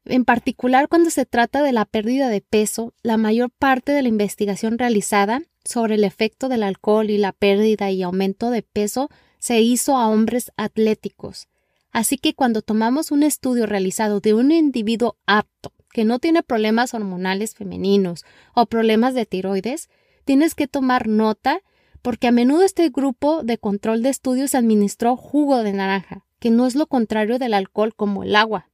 En 0.04 0.24
particular, 0.24 0.88
cuando 0.88 1.10
se 1.10 1.26
trata 1.26 1.62
de 1.62 1.72
la 1.72 1.84
pérdida 1.84 2.28
de 2.28 2.40
peso, 2.40 2.94
la 3.02 3.16
mayor 3.16 3.50
parte 3.50 3.92
de 3.92 4.02
la 4.02 4.08
investigación 4.08 4.78
realizada 4.78 5.42
sobre 5.64 5.96
el 5.96 6.04
efecto 6.04 6.48
del 6.48 6.62
alcohol 6.62 7.10
y 7.10 7.18
la 7.18 7.32
pérdida 7.32 7.90
y 7.90 8.02
aumento 8.02 8.50
de 8.50 8.62
peso 8.62 9.10
se 9.38 9.60
hizo 9.60 9.96
a 9.96 10.08
hombres 10.08 10.52
atléticos. 10.56 11.48
Así 11.90 12.16
que 12.16 12.34
cuando 12.34 12.62
tomamos 12.62 13.10
un 13.10 13.22
estudio 13.22 13.66
realizado 13.66 14.20
de 14.20 14.34
un 14.34 14.52
individuo 14.52 15.16
apto 15.26 15.72
que 15.92 16.04
no 16.04 16.18
tiene 16.18 16.42
problemas 16.42 16.94
hormonales 16.94 17.54
femeninos 17.54 18.24
o 18.54 18.66
problemas 18.66 19.14
de 19.14 19.26
tiroides, 19.26 19.88
tienes 20.28 20.54
que 20.54 20.68
tomar 20.68 21.08
nota 21.08 21.62
porque 22.02 22.26
a 22.26 22.32
menudo 22.32 22.62
este 22.62 22.90
grupo 22.90 23.42
de 23.42 23.56
control 23.56 24.02
de 24.02 24.10
estudios 24.10 24.54
administró 24.54 25.16
jugo 25.16 25.62
de 25.62 25.72
naranja, 25.72 26.26
que 26.38 26.50
no 26.50 26.66
es 26.66 26.74
lo 26.74 26.86
contrario 26.86 27.38
del 27.38 27.54
alcohol 27.54 27.94
como 27.94 28.24
el 28.24 28.36
agua. 28.36 28.68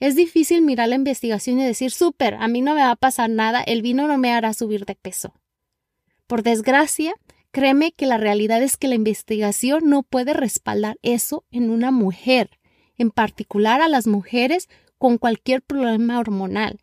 Es 0.00 0.16
difícil 0.16 0.60
mirar 0.60 0.90
la 0.90 0.96
investigación 0.96 1.58
y 1.58 1.64
decir, 1.64 1.92
súper, 1.92 2.34
a 2.34 2.46
mí 2.46 2.60
no 2.60 2.74
me 2.74 2.82
va 2.82 2.90
a 2.90 2.96
pasar 2.96 3.30
nada, 3.30 3.62
el 3.62 3.80
vino 3.80 4.06
no 4.06 4.18
me 4.18 4.34
hará 4.34 4.52
subir 4.52 4.84
de 4.84 4.96
peso. 4.96 5.32
Por 6.26 6.42
desgracia, 6.42 7.14
créeme 7.52 7.92
que 7.92 8.04
la 8.04 8.18
realidad 8.18 8.62
es 8.62 8.76
que 8.76 8.88
la 8.88 8.96
investigación 8.96 9.88
no 9.88 10.02
puede 10.02 10.34
respaldar 10.34 10.98
eso 11.00 11.46
en 11.50 11.70
una 11.70 11.90
mujer, 11.90 12.50
en 12.98 13.10
particular 13.10 13.80
a 13.80 13.88
las 13.88 14.06
mujeres 14.06 14.68
con 14.98 15.16
cualquier 15.16 15.62
problema 15.62 16.18
hormonal, 16.18 16.80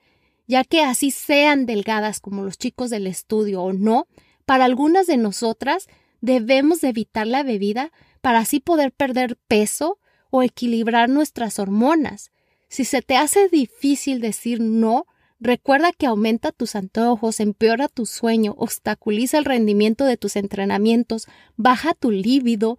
ya 0.47 0.63
que 0.63 0.81
así 0.81 1.11
sean 1.11 1.65
delgadas 1.65 2.19
como 2.19 2.43
los 2.43 2.57
chicos 2.57 2.89
del 2.89 3.07
estudio 3.07 3.61
o 3.61 3.73
no, 3.73 4.07
para 4.45 4.65
algunas 4.65 5.07
de 5.07 5.17
nosotras 5.17 5.87
debemos 6.21 6.81
de 6.81 6.89
evitar 6.89 7.27
la 7.27 7.43
bebida 7.43 7.91
para 8.21 8.39
así 8.39 8.59
poder 8.59 8.91
perder 8.91 9.37
peso 9.47 9.99
o 10.29 10.43
equilibrar 10.43 11.09
nuestras 11.09 11.59
hormonas. 11.59 12.31
Si 12.69 12.85
se 12.85 13.01
te 13.01 13.17
hace 13.17 13.49
difícil 13.49 14.19
decir 14.19 14.59
no, 14.59 15.05
recuerda 15.39 15.91
que 15.91 16.07
aumenta 16.07 16.51
tus 16.51 16.75
antojos, 16.75 17.39
empeora 17.39 17.87
tu 17.87 18.05
sueño, 18.05 18.55
obstaculiza 18.57 19.37
el 19.37 19.45
rendimiento 19.45 20.05
de 20.05 20.17
tus 20.17 20.35
entrenamientos, 20.35 21.27
baja 21.55 21.93
tu 21.93 22.11
líbido 22.11 22.77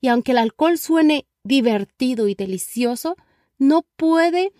y 0.00 0.08
aunque 0.08 0.32
el 0.32 0.38
alcohol 0.38 0.78
suene 0.78 1.26
divertido 1.44 2.28
y 2.28 2.34
delicioso, 2.34 3.16
no 3.58 3.82
puede 3.96 4.52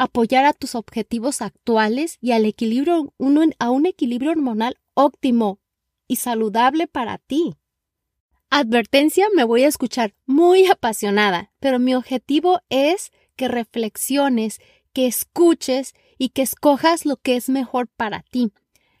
apoyar 0.00 0.46
a 0.46 0.54
tus 0.54 0.74
objetivos 0.74 1.42
actuales 1.42 2.16
y 2.22 2.32
al 2.32 2.46
equilibrio, 2.46 3.12
a 3.58 3.70
un 3.70 3.84
equilibrio 3.84 4.30
hormonal 4.30 4.78
óptimo 4.94 5.60
y 6.08 6.16
saludable 6.16 6.86
para 6.86 7.18
ti. 7.18 7.56
Advertencia, 8.48 9.26
me 9.34 9.44
voy 9.44 9.64
a 9.64 9.68
escuchar 9.68 10.14
muy 10.24 10.66
apasionada, 10.66 11.52
pero 11.60 11.78
mi 11.78 11.94
objetivo 11.94 12.60
es 12.70 13.10
que 13.36 13.48
reflexiones, 13.48 14.58
que 14.94 15.06
escuches 15.06 15.92
y 16.16 16.30
que 16.30 16.42
escojas 16.42 17.04
lo 17.04 17.18
que 17.18 17.36
es 17.36 17.50
mejor 17.50 17.88
para 17.88 18.22
ti. 18.22 18.52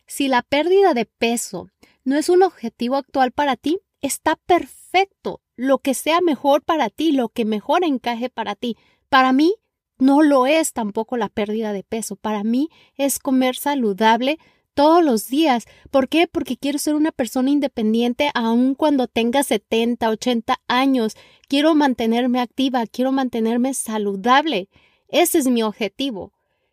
Si 0.06 0.28
la 0.28 0.42
pérdida 0.42 0.92
de 0.92 1.06
peso 1.06 1.70
no 2.04 2.16
es 2.16 2.28
un 2.28 2.42
objetivo 2.42 2.96
actual 2.96 3.32
para 3.32 3.56
ti, 3.56 3.80
está 4.02 4.36
perfecto. 4.36 5.40
Lo 5.56 5.78
que 5.78 5.94
sea 5.94 6.20
mejor 6.20 6.62
para 6.62 6.90
ti, 6.90 7.12
lo 7.12 7.30
que 7.30 7.46
mejor 7.46 7.84
encaje 7.84 8.28
para 8.28 8.54
ti. 8.54 8.76
Para 9.08 9.32
mí, 9.32 9.54
no 10.00 10.22
lo 10.22 10.46
es 10.46 10.72
tampoco 10.72 11.16
la 11.16 11.28
pérdida 11.28 11.72
de 11.72 11.84
peso. 11.84 12.16
Para 12.16 12.42
mí 12.42 12.68
es 12.96 13.18
comer 13.18 13.56
saludable 13.56 14.38
todos 14.74 15.04
los 15.04 15.28
días. 15.28 15.66
¿Por 15.90 16.08
qué? 16.08 16.26
Porque 16.26 16.56
quiero 16.56 16.78
ser 16.78 16.94
una 16.94 17.12
persona 17.12 17.50
independiente 17.50 18.30
aun 18.34 18.74
cuando 18.74 19.06
tenga 19.06 19.42
70, 19.42 20.08
80 20.08 20.60
años. 20.68 21.16
Quiero 21.48 21.74
mantenerme 21.74 22.40
activa, 22.40 22.86
quiero 22.86 23.12
mantenerme 23.12 23.74
saludable. 23.74 24.68
Ese 25.08 25.38
es 25.38 25.48
mi 25.48 25.62
objetivo. 25.62 26.32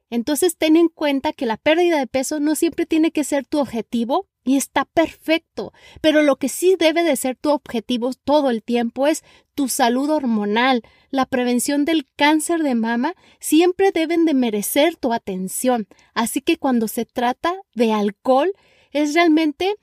Entonces 0.10 0.58
ten 0.58 0.78
en 0.78 0.88
cuenta 0.88 1.34
que 1.34 1.46
la 1.46 1.58
pérdida 1.58 2.00
de 2.00 2.08
peso 2.08 2.40
no 2.40 2.56
siempre 2.56 2.86
tiene 2.86 3.12
que 3.12 3.24
ser 3.24 3.46
tu 3.46 3.60
objetivo 3.60 4.28
y 4.46 4.56
está 4.56 4.86
perfecto, 4.86 5.74
pero 6.00 6.22
lo 6.22 6.38
que 6.38 6.48
sí 6.48 6.78
debe 6.80 7.04
de 7.04 7.18
ser 7.18 7.36
tu 7.36 7.50
objetivo 7.50 8.12
todo 8.14 8.50
el 8.50 8.64
tiempo 8.64 9.06
es 9.06 9.26
tu 9.56 9.68
salud 9.68 10.10
hormonal, 10.10 10.84
la 11.10 11.26
prevención 11.26 11.86
del 11.86 12.08
cáncer 12.16 12.64
de 12.64 12.76
mama, 12.76 13.14
siempre 13.40 13.92
deben 13.92 14.26
de 14.26 14.34
merecer 14.34 14.96
tu 14.96 15.14
atención. 15.14 15.88
Así 16.14 16.42
que 16.42 16.58
cuando 16.58 16.88
se 16.88 17.06
trata 17.06 17.56
de 17.74 17.94
alcohol, 17.94 18.52
es 18.92 19.14
realmente 19.14 19.76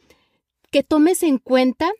que 0.71 0.83
tomes 0.83 1.23
en 1.23 1.39
cuenta 1.39 1.91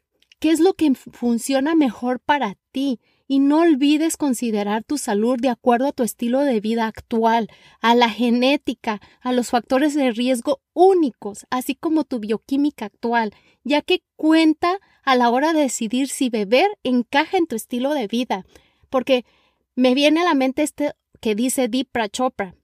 qué 0.41 0.51
es 0.51 0.61
lo 0.61 0.75
que 0.75 0.93
funciona 0.95 1.75
mejor 1.75 2.21
para 2.21 2.57
ti 2.73 3.01
y 3.27 3.39
no 3.39 3.61
olvides 3.61 4.17
considerar 4.17 4.85
tu 4.85 4.99
salud 4.99 5.39
de 5.41 5.49
acuerdo 5.49 5.87
a 5.87 5.93
tu 5.93 6.03
estilo 6.03 6.41
de 6.41 6.61
vida 6.61 6.87
actual, 6.87 7.49
a 7.81 7.95
la 7.95 8.11
genética, 8.11 9.01
a 9.21 9.33
los 9.33 9.51
factores 9.51 9.95
de 9.95 10.11
riesgo 10.11 10.61
únicos, 10.75 11.47
así 11.51 11.75
como 11.75 12.05
tu 12.05 12.19
bioquímica 12.19 12.87
actual, 12.87 13.33
ya 13.63 13.81
que 13.81 14.03
cuenta 14.17 14.79
a 15.03 15.17
la 15.17 15.31
hora 15.31 15.53
de 15.53 15.61
decidir 15.61 16.09
si 16.09 16.29
beber 16.29 16.69
encaja 16.83 17.39
en 17.39 17.47
tu 17.47 17.57
estilo 17.57 17.95
de 17.95 18.07
vida. 18.07 18.45
Porque 18.95 19.27
me 19.75 19.93
viene 19.93 20.21
a 20.21 20.25
la 20.25 20.35
mente 20.35 20.63
este 20.63 20.93
que 21.21 21.35
dice 21.35 21.67
Deepak 21.67 22.13
Chopra. 22.13 22.55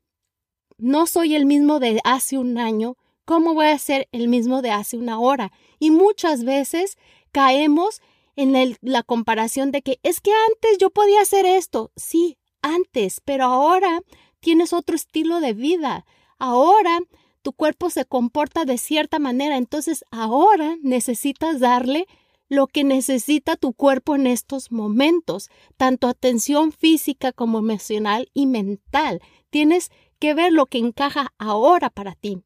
No 0.79 1.09
soy 1.09 1.35
el 1.35 1.45
mismo 1.45 1.81
de 1.81 2.01
hace 2.05 2.39
un 2.39 2.57
año, 2.57 2.97
¿cómo 3.25 3.53
voy 3.53 3.67
a 3.67 3.77
ser 3.79 4.09
el 4.13 4.29
mismo 4.29 4.63
de 4.63 4.71
hace 4.71 4.97
una 4.97 5.19
hora? 5.19 5.51
Y 5.81 5.91
muchas 5.91 6.45
veces 6.45 6.99
caemos 7.33 8.01
en 8.37 8.77
la 8.81 9.03
comparación 9.03 9.73
de 9.73 9.83
que 9.83 9.99
es 10.05 10.21
que 10.21 10.31
antes 10.49 10.79
yo 10.79 10.91
podía 10.91 11.21
hacer 11.21 11.47
esto. 11.47 11.91
Sí, 11.97 12.39
antes, 12.63 13.21
pero 13.25 13.47
ahora 13.47 14.01
tienes 14.39 14.73
otro 14.73 14.95
estilo 14.95 15.41
de 15.41 15.53
vida. 15.53 16.07
Ahora 16.39 17.01
tu 17.43 17.53
cuerpo 17.53 17.91
se 17.91 18.05
comporta 18.05 18.65
de 18.65 18.79
cierta 18.79 19.19
manera, 19.19 19.57
entonces 19.57 20.05
ahora 20.13 20.77
necesitas 20.81 21.59
darle 21.59 22.07
lo 22.51 22.67
que 22.67 22.85
necesita 22.85 23.57
tu 23.57 23.73
cuerpo 23.73 24.17
en 24.17 24.27
estos 24.27 24.73
momentos, 24.73 25.49
tanto 25.79 26.09
atención 26.09 26.73
física 26.73 27.33
como 27.33 27.61
emocional 27.61 28.29
y 28.35 28.47
mental. 28.47 29.23
Tienes 29.51 29.91
que 30.19 30.35
ver 30.35 30.53
lo 30.53 30.67
que 30.67 30.79
encaja 30.79 31.33
ahora 31.39 31.91
para 31.91 32.15
ti. 32.17 32.43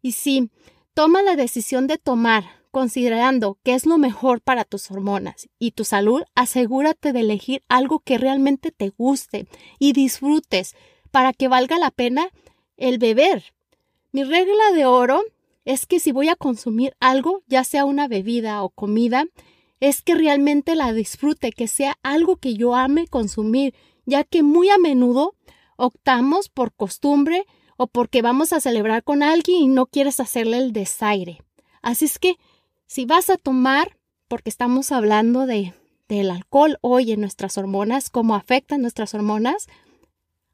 Y 0.00 0.12
si 0.12 0.50
toma 0.94 1.22
la 1.22 1.36
decisión 1.36 1.86
de 1.86 1.98
tomar 1.98 2.62
considerando 2.70 3.58
qué 3.62 3.74
es 3.74 3.84
lo 3.84 3.98
mejor 3.98 4.40
para 4.40 4.64
tus 4.64 4.90
hormonas 4.90 5.50
y 5.58 5.72
tu 5.72 5.84
salud, 5.84 6.22
asegúrate 6.34 7.12
de 7.12 7.20
elegir 7.20 7.62
algo 7.68 8.00
que 8.00 8.16
realmente 8.16 8.72
te 8.72 8.88
guste 8.88 9.46
y 9.78 9.92
disfrutes 9.92 10.74
para 11.10 11.34
que 11.34 11.48
valga 11.48 11.78
la 11.78 11.90
pena 11.90 12.30
el 12.78 12.96
beber. 12.96 13.52
Mi 14.12 14.24
regla 14.24 14.72
de 14.74 14.86
oro 14.86 15.22
es 15.64 15.86
que 15.86 16.00
si 16.00 16.12
voy 16.12 16.28
a 16.28 16.36
consumir 16.36 16.94
algo, 17.00 17.42
ya 17.46 17.64
sea 17.64 17.84
una 17.84 18.08
bebida 18.08 18.62
o 18.62 18.70
comida, 18.70 19.26
es 19.80 20.02
que 20.02 20.14
realmente 20.14 20.74
la 20.74 20.92
disfrute, 20.92 21.52
que 21.52 21.68
sea 21.68 21.98
algo 22.02 22.36
que 22.36 22.54
yo 22.54 22.74
ame 22.74 23.08
consumir, 23.08 23.74
ya 24.04 24.24
que 24.24 24.42
muy 24.42 24.70
a 24.70 24.78
menudo 24.78 25.34
optamos 25.76 26.48
por 26.48 26.72
costumbre 26.72 27.46
o 27.76 27.86
porque 27.86 28.22
vamos 28.22 28.52
a 28.52 28.60
celebrar 28.60 29.02
con 29.02 29.22
alguien 29.22 29.62
y 29.62 29.68
no 29.68 29.86
quieres 29.86 30.20
hacerle 30.20 30.58
el 30.58 30.72
desaire. 30.72 31.42
Así 31.80 32.04
es 32.04 32.18
que 32.18 32.36
si 32.86 33.06
vas 33.06 33.30
a 33.30 33.36
tomar, 33.36 33.98
porque 34.28 34.50
estamos 34.50 34.92
hablando 34.92 35.46
de, 35.46 35.74
del 36.08 36.30
alcohol 36.30 36.78
hoy 36.80 37.12
en 37.12 37.20
nuestras 37.20 37.58
hormonas, 37.58 38.10
cómo 38.10 38.34
afectan 38.34 38.82
nuestras 38.82 39.14
hormonas, 39.14 39.66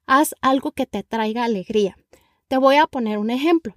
haz 0.07 0.35
algo 0.40 0.73
que 0.73 0.87
te 0.87 1.03
traiga 1.03 1.44
alegría. 1.44 1.97
Te 2.49 2.57
voy 2.57 2.77
a 2.77 2.87
poner 2.87 3.18
un 3.18 3.31
ejemplo. 3.31 3.75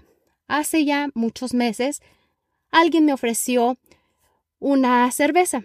Hace 0.52 0.84
ya 0.84 1.10
muchos 1.14 1.54
meses 1.54 2.02
alguien 2.72 3.06
me 3.06 3.14
ofreció 3.14 3.78
una 4.60 5.10
cerveza 5.12 5.64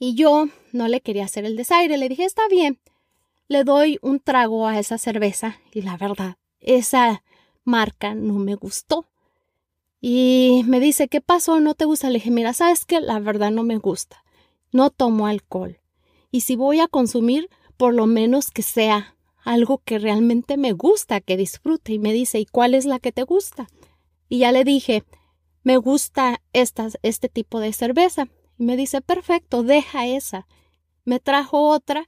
y 0.00 0.16
yo 0.16 0.48
no 0.72 0.88
le 0.88 1.00
quería 1.00 1.26
hacer 1.26 1.44
el 1.44 1.56
desaire. 1.56 1.96
Le 1.96 2.08
dije, 2.08 2.24
está 2.24 2.42
bien, 2.48 2.80
le 3.46 3.62
doy 3.62 4.00
un 4.02 4.18
trago 4.18 4.66
a 4.66 4.80
esa 4.80 4.98
cerveza 4.98 5.60
y 5.72 5.82
la 5.82 5.96
verdad, 5.96 6.38
esa 6.58 7.22
marca 7.62 8.16
no 8.16 8.34
me 8.34 8.56
gustó. 8.56 9.06
Y 10.00 10.62
me 10.66 10.80
dice, 10.80 11.06
¿qué 11.06 11.20
pasó? 11.20 11.60
¿No 11.60 11.74
te 11.74 11.84
gusta? 11.84 12.08
Le 12.08 12.14
dije, 12.14 12.32
mira, 12.32 12.54
sabes 12.54 12.84
que 12.84 13.00
la 13.00 13.20
verdad 13.20 13.52
no 13.52 13.62
me 13.62 13.76
gusta. 13.76 14.24
No 14.72 14.90
tomo 14.90 15.28
alcohol. 15.28 15.78
Y 16.32 16.40
si 16.40 16.56
voy 16.56 16.80
a 16.80 16.88
consumir, 16.88 17.48
por 17.76 17.94
lo 17.94 18.06
menos 18.06 18.50
que 18.50 18.62
sea 18.62 19.14
algo 19.44 19.78
que 19.84 19.98
realmente 19.98 20.56
me 20.56 20.72
gusta, 20.72 21.20
que 21.20 21.36
disfrute. 21.36 21.92
Y 21.92 21.98
me 21.98 22.12
dice, 22.12 22.38
¿y 22.38 22.46
cuál 22.46 22.74
es 22.74 22.84
la 22.84 22.98
que 22.98 23.12
te 23.12 23.22
gusta? 23.22 23.68
Y 24.28 24.38
ya 24.38 24.52
le 24.52 24.64
dije, 24.64 25.04
me 25.62 25.76
gusta 25.76 26.42
esta, 26.52 26.88
este 27.02 27.28
tipo 27.28 27.60
de 27.60 27.72
cerveza. 27.72 28.28
Y 28.58 28.64
me 28.64 28.76
dice, 28.76 29.00
perfecto, 29.00 29.62
deja 29.62 30.06
esa. 30.06 30.46
Me 31.04 31.20
trajo 31.20 31.68
otra. 31.68 32.06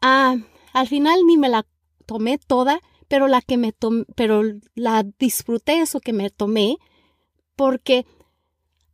Ah, 0.00 0.36
al 0.72 0.88
final 0.88 1.20
ni 1.26 1.36
me 1.36 1.48
la 1.48 1.66
tomé 2.06 2.38
toda, 2.38 2.80
pero 3.08 3.26
la 3.26 3.42
que 3.42 3.56
me 3.56 3.72
tomé, 3.72 4.04
pero 4.14 4.42
la 4.74 5.04
disfruté 5.18 5.80
eso 5.80 6.00
que 6.00 6.12
me 6.12 6.30
tomé 6.30 6.78
porque 7.56 8.06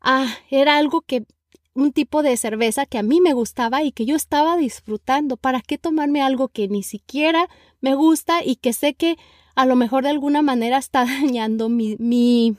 ah, 0.00 0.26
era 0.50 0.78
algo 0.78 1.02
que 1.02 1.26
un 1.74 1.92
tipo 1.92 2.22
de 2.22 2.36
cerveza 2.36 2.86
que 2.86 2.98
a 2.98 3.02
mí 3.02 3.20
me 3.20 3.32
gustaba 3.32 3.82
y 3.82 3.92
que 3.92 4.06
yo 4.06 4.16
estaba 4.16 4.56
disfrutando. 4.56 5.36
¿Para 5.36 5.60
qué 5.60 5.76
tomarme 5.76 6.22
algo 6.22 6.48
que 6.48 6.68
ni 6.68 6.82
siquiera 6.82 7.48
me 7.80 7.94
gusta 7.94 8.44
y 8.44 8.56
que 8.56 8.72
sé 8.72 8.94
que 8.94 9.16
a 9.54 9.66
lo 9.66 9.76
mejor 9.76 10.04
de 10.04 10.10
alguna 10.10 10.42
manera 10.42 10.78
está 10.78 11.04
dañando 11.20 11.68
mi, 11.68 11.96
mi 11.98 12.56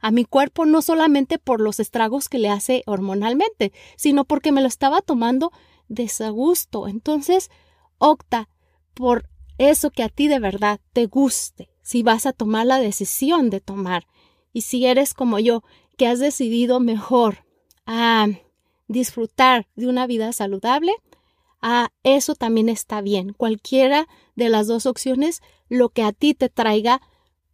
a 0.00 0.10
mi 0.10 0.24
cuerpo 0.24 0.64
no 0.64 0.80
solamente 0.82 1.38
por 1.38 1.60
los 1.60 1.80
estragos 1.80 2.28
que 2.28 2.38
le 2.38 2.50
hace 2.50 2.82
hormonalmente, 2.86 3.72
sino 3.96 4.24
porque 4.24 4.52
me 4.52 4.60
lo 4.62 4.68
estaba 4.68 5.00
tomando 5.00 5.50
desagusto. 5.88 6.86
Entonces, 6.86 7.50
opta 7.98 8.48
por 8.94 9.28
eso 9.58 9.90
que 9.90 10.04
a 10.04 10.08
ti 10.08 10.28
de 10.28 10.38
verdad 10.38 10.80
te 10.92 11.06
guste, 11.06 11.70
si 11.82 12.02
vas 12.02 12.26
a 12.26 12.32
tomar 12.32 12.66
la 12.66 12.78
decisión 12.78 13.50
de 13.50 13.60
tomar. 13.60 14.06
Y 14.52 14.62
si 14.62 14.86
eres 14.86 15.14
como 15.14 15.38
yo, 15.38 15.64
que 15.96 16.06
has 16.06 16.20
decidido 16.20 16.78
mejor 16.78 17.44
a 17.86 18.28
disfrutar 18.88 19.68
de 19.76 19.86
una 19.86 20.06
vida 20.06 20.32
saludable, 20.32 20.92
a 21.60 21.90
eso 22.02 22.34
también 22.34 22.68
está 22.68 23.00
bien. 23.00 23.32
Cualquiera 23.32 24.08
de 24.36 24.48
las 24.48 24.66
dos 24.66 24.86
opciones, 24.86 25.42
lo 25.68 25.90
que 25.90 26.02
a 26.02 26.12
ti 26.12 26.34
te 26.34 26.48
traiga 26.48 27.00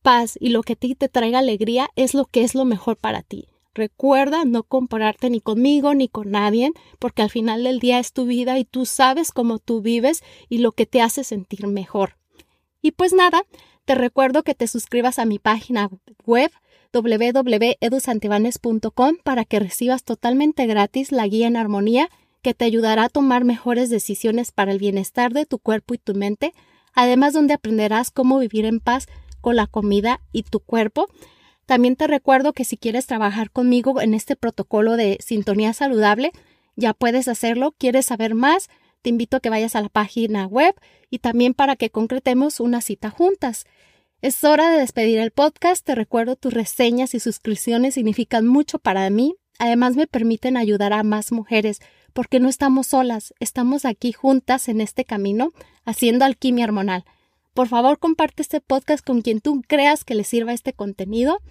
paz 0.03 0.37
y 0.41 0.51
lo 0.51 0.63
que 0.63 0.75
a 0.75 0.77
ti 0.77 0.95
te 0.95 1.09
traiga 1.09 1.39
alegría 1.39 1.91
es 1.97 2.15
lo 2.15 2.27
que 2.27 2.45
es 2.45 2.55
lo 2.55 2.65
mejor 2.65 2.97
para 2.97 3.23
ti. 3.23 3.49
Recuerda 3.75 4.45
no 4.45 4.63
compararte 4.63 5.31
ni 5.31 5.41
conmigo 5.41 5.95
ni 5.95 6.07
con 6.07 6.31
nadie, 6.31 6.73
porque 7.01 7.23
al 7.23 7.31
final 7.31 7.65
del 7.65 7.81
día 7.81 7.99
es 7.99 8.13
tu 8.13 8.25
vida 8.25 8.59
y 8.59 8.65
tú 8.65 8.87
sabes 8.87 9.33
cómo 9.33 9.59
tú 9.59 9.81
vives 9.81 10.23
y 10.49 10.59
lo 10.59 10.71
que 10.71 10.87
te 10.87 11.03
hace 11.03 11.25
sentir 11.25 11.67
mejor. 11.67 12.17
Y 12.83 12.93
pues 12.93 13.13
nada, 13.13 13.43
te 13.85 13.97
recuerdo 13.97 14.45
que 14.45 14.55
te 14.55 14.69
suscribas 14.69 15.19
a 15.19 15.25
mi 15.25 15.41
página 15.41 15.91
web 16.25 16.53
www.edusantibanes.com 17.03 19.17
para 19.23 19.45
que 19.45 19.59
recibas 19.59 20.05
totalmente 20.05 20.67
gratis 20.67 21.13
la 21.13 21.27
guía 21.27 21.49
en 21.49 21.57
armonía 21.57 22.09
que 22.43 22.55
te 22.55 22.65
ayudará 22.65 23.05
a 23.05 23.09
tomar 23.09 23.45
mejores 23.45 23.91
decisiones 23.91 24.53
para 24.53 24.73
el 24.73 24.79
bienestar 24.79 25.33
de 25.33 25.47
tu 25.47 25.59
cuerpo 25.59 25.95
y 25.95 25.99
tu 25.99 26.15
mente, 26.15 26.53
además 26.93 27.33
donde 27.33 27.55
aprenderás 27.55 28.11
cómo 28.11 28.39
vivir 28.39 28.65
en 28.65 28.81
paz 28.81 29.07
con 29.41 29.57
la 29.57 29.67
comida 29.67 30.21
y 30.33 30.45
tu 30.45 30.61
cuerpo 30.61 31.09
también 31.67 31.97
te 31.97 32.07
recuerdo 32.07 32.53
que 32.53 32.65
si 32.65 32.77
quieres 32.77 33.07
trabajar 33.07 33.51
conmigo 33.51 34.01
en 34.01 34.15
este 34.15 34.37
protocolo 34.37 34.97
de 34.97 35.19
sintonía 35.21 35.73
saludable, 35.73 36.33
ya 36.77 36.93
puedes 36.93 37.29
hacerlo. 37.29 37.75
¿Quieres 37.79 38.07
saber 38.07 38.35
más? 38.35 38.69
Te 39.03 39.11
invito 39.11 39.37
a 39.37 39.41
que 39.41 39.51
vayas 39.51 39.75
a 39.75 39.81
la 39.81 39.89
página 39.89 40.47
web 40.47 40.75
y 41.11 41.21
también 41.21 41.55
para 41.55 41.77
que 41.77 41.91
concretemos 41.91 42.61
una 42.61 42.81
cita 42.81 43.11
juntas. 43.11 43.65
Es 44.25 44.43
hora 44.43 44.71
de 44.71 44.79
despedir 44.79 45.19
el 45.19 45.33
podcast. 45.33 45.85
Te 45.85 45.95
recuerdo 45.95 46.35
tus 46.35 46.55
reseñas 46.55 47.13
y 47.13 47.21
suscripciones 47.21 47.93
significan 47.93 48.47
mucho 48.47 48.79
para 48.79 49.11
mí. 49.11 49.37
Además 49.59 49.97
me 49.97 50.07
permiten 50.07 50.57
ayudar 50.57 50.95
a 50.95 51.03
más 51.03 51.31
mujeres 51.31 51.81
porque 52.15 52.41
no 52.41 52.49
estamos 52.49 52.87
solas, 52.87 53.35
estamos 53.39 53.85
aquí 53.85 54.13
juntas 54.13 54.69
en 54.71 54.81
este 54.81 55.05
camino 55.05 55.51
haciendo 55.85 56.25
alquimia 56.25 56.65
hormonal. 56.65 57.05
Por 57.53 57.69
favor, 57.69 57.99
comparte 57.99 58.41
este 58.41 58.63
podcast 58.63 59.05
con 59.05 59.21
quien 59.21 59.43
tú 59.43 59.61
creas 59.69 60.05
que 60.05 60.15
le 60.15 60.25
sirva 60.25 60.55
este 60.55 60.73
contenido. 60.73 61.43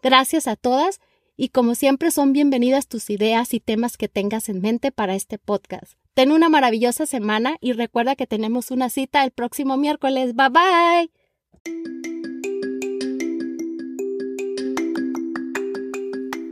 Gracias 0.00 0.46
a 0.46 0.54
todas 0.54 1.00
y 1.36 1.48
como 1.48 1.74
siempre 1.74 2.12
son 2.12 2.32
bienvenidas 2.32 2.86
tus 2.86 3.10
ideas 3.10 3.52
y 3.52 3.58
temas 3.58 3.96
que 3.96 4.06
tengas 4.06 4.48
en 4.48 4.60
mente 4.60 4.92
para 4.92 5.16
este 5.16 5.38
podcast. 5.38 5.94
Ten 6.14 6.30
una 6.30 6.48
maravillosa 6.48 7.04
semana 7.04 7.56
y 7.60 7.72
recuerda 7.72 8.14
que 8.14 8.28
tenemos 8.28 8.70
una 8.70 8.90
cita 8.90 9.24
el 9.24 9.32
próximo 9.32 9.76
miércoles. 9.76 10.36
Bye 10.36 10.50
bye. 10.50 12.11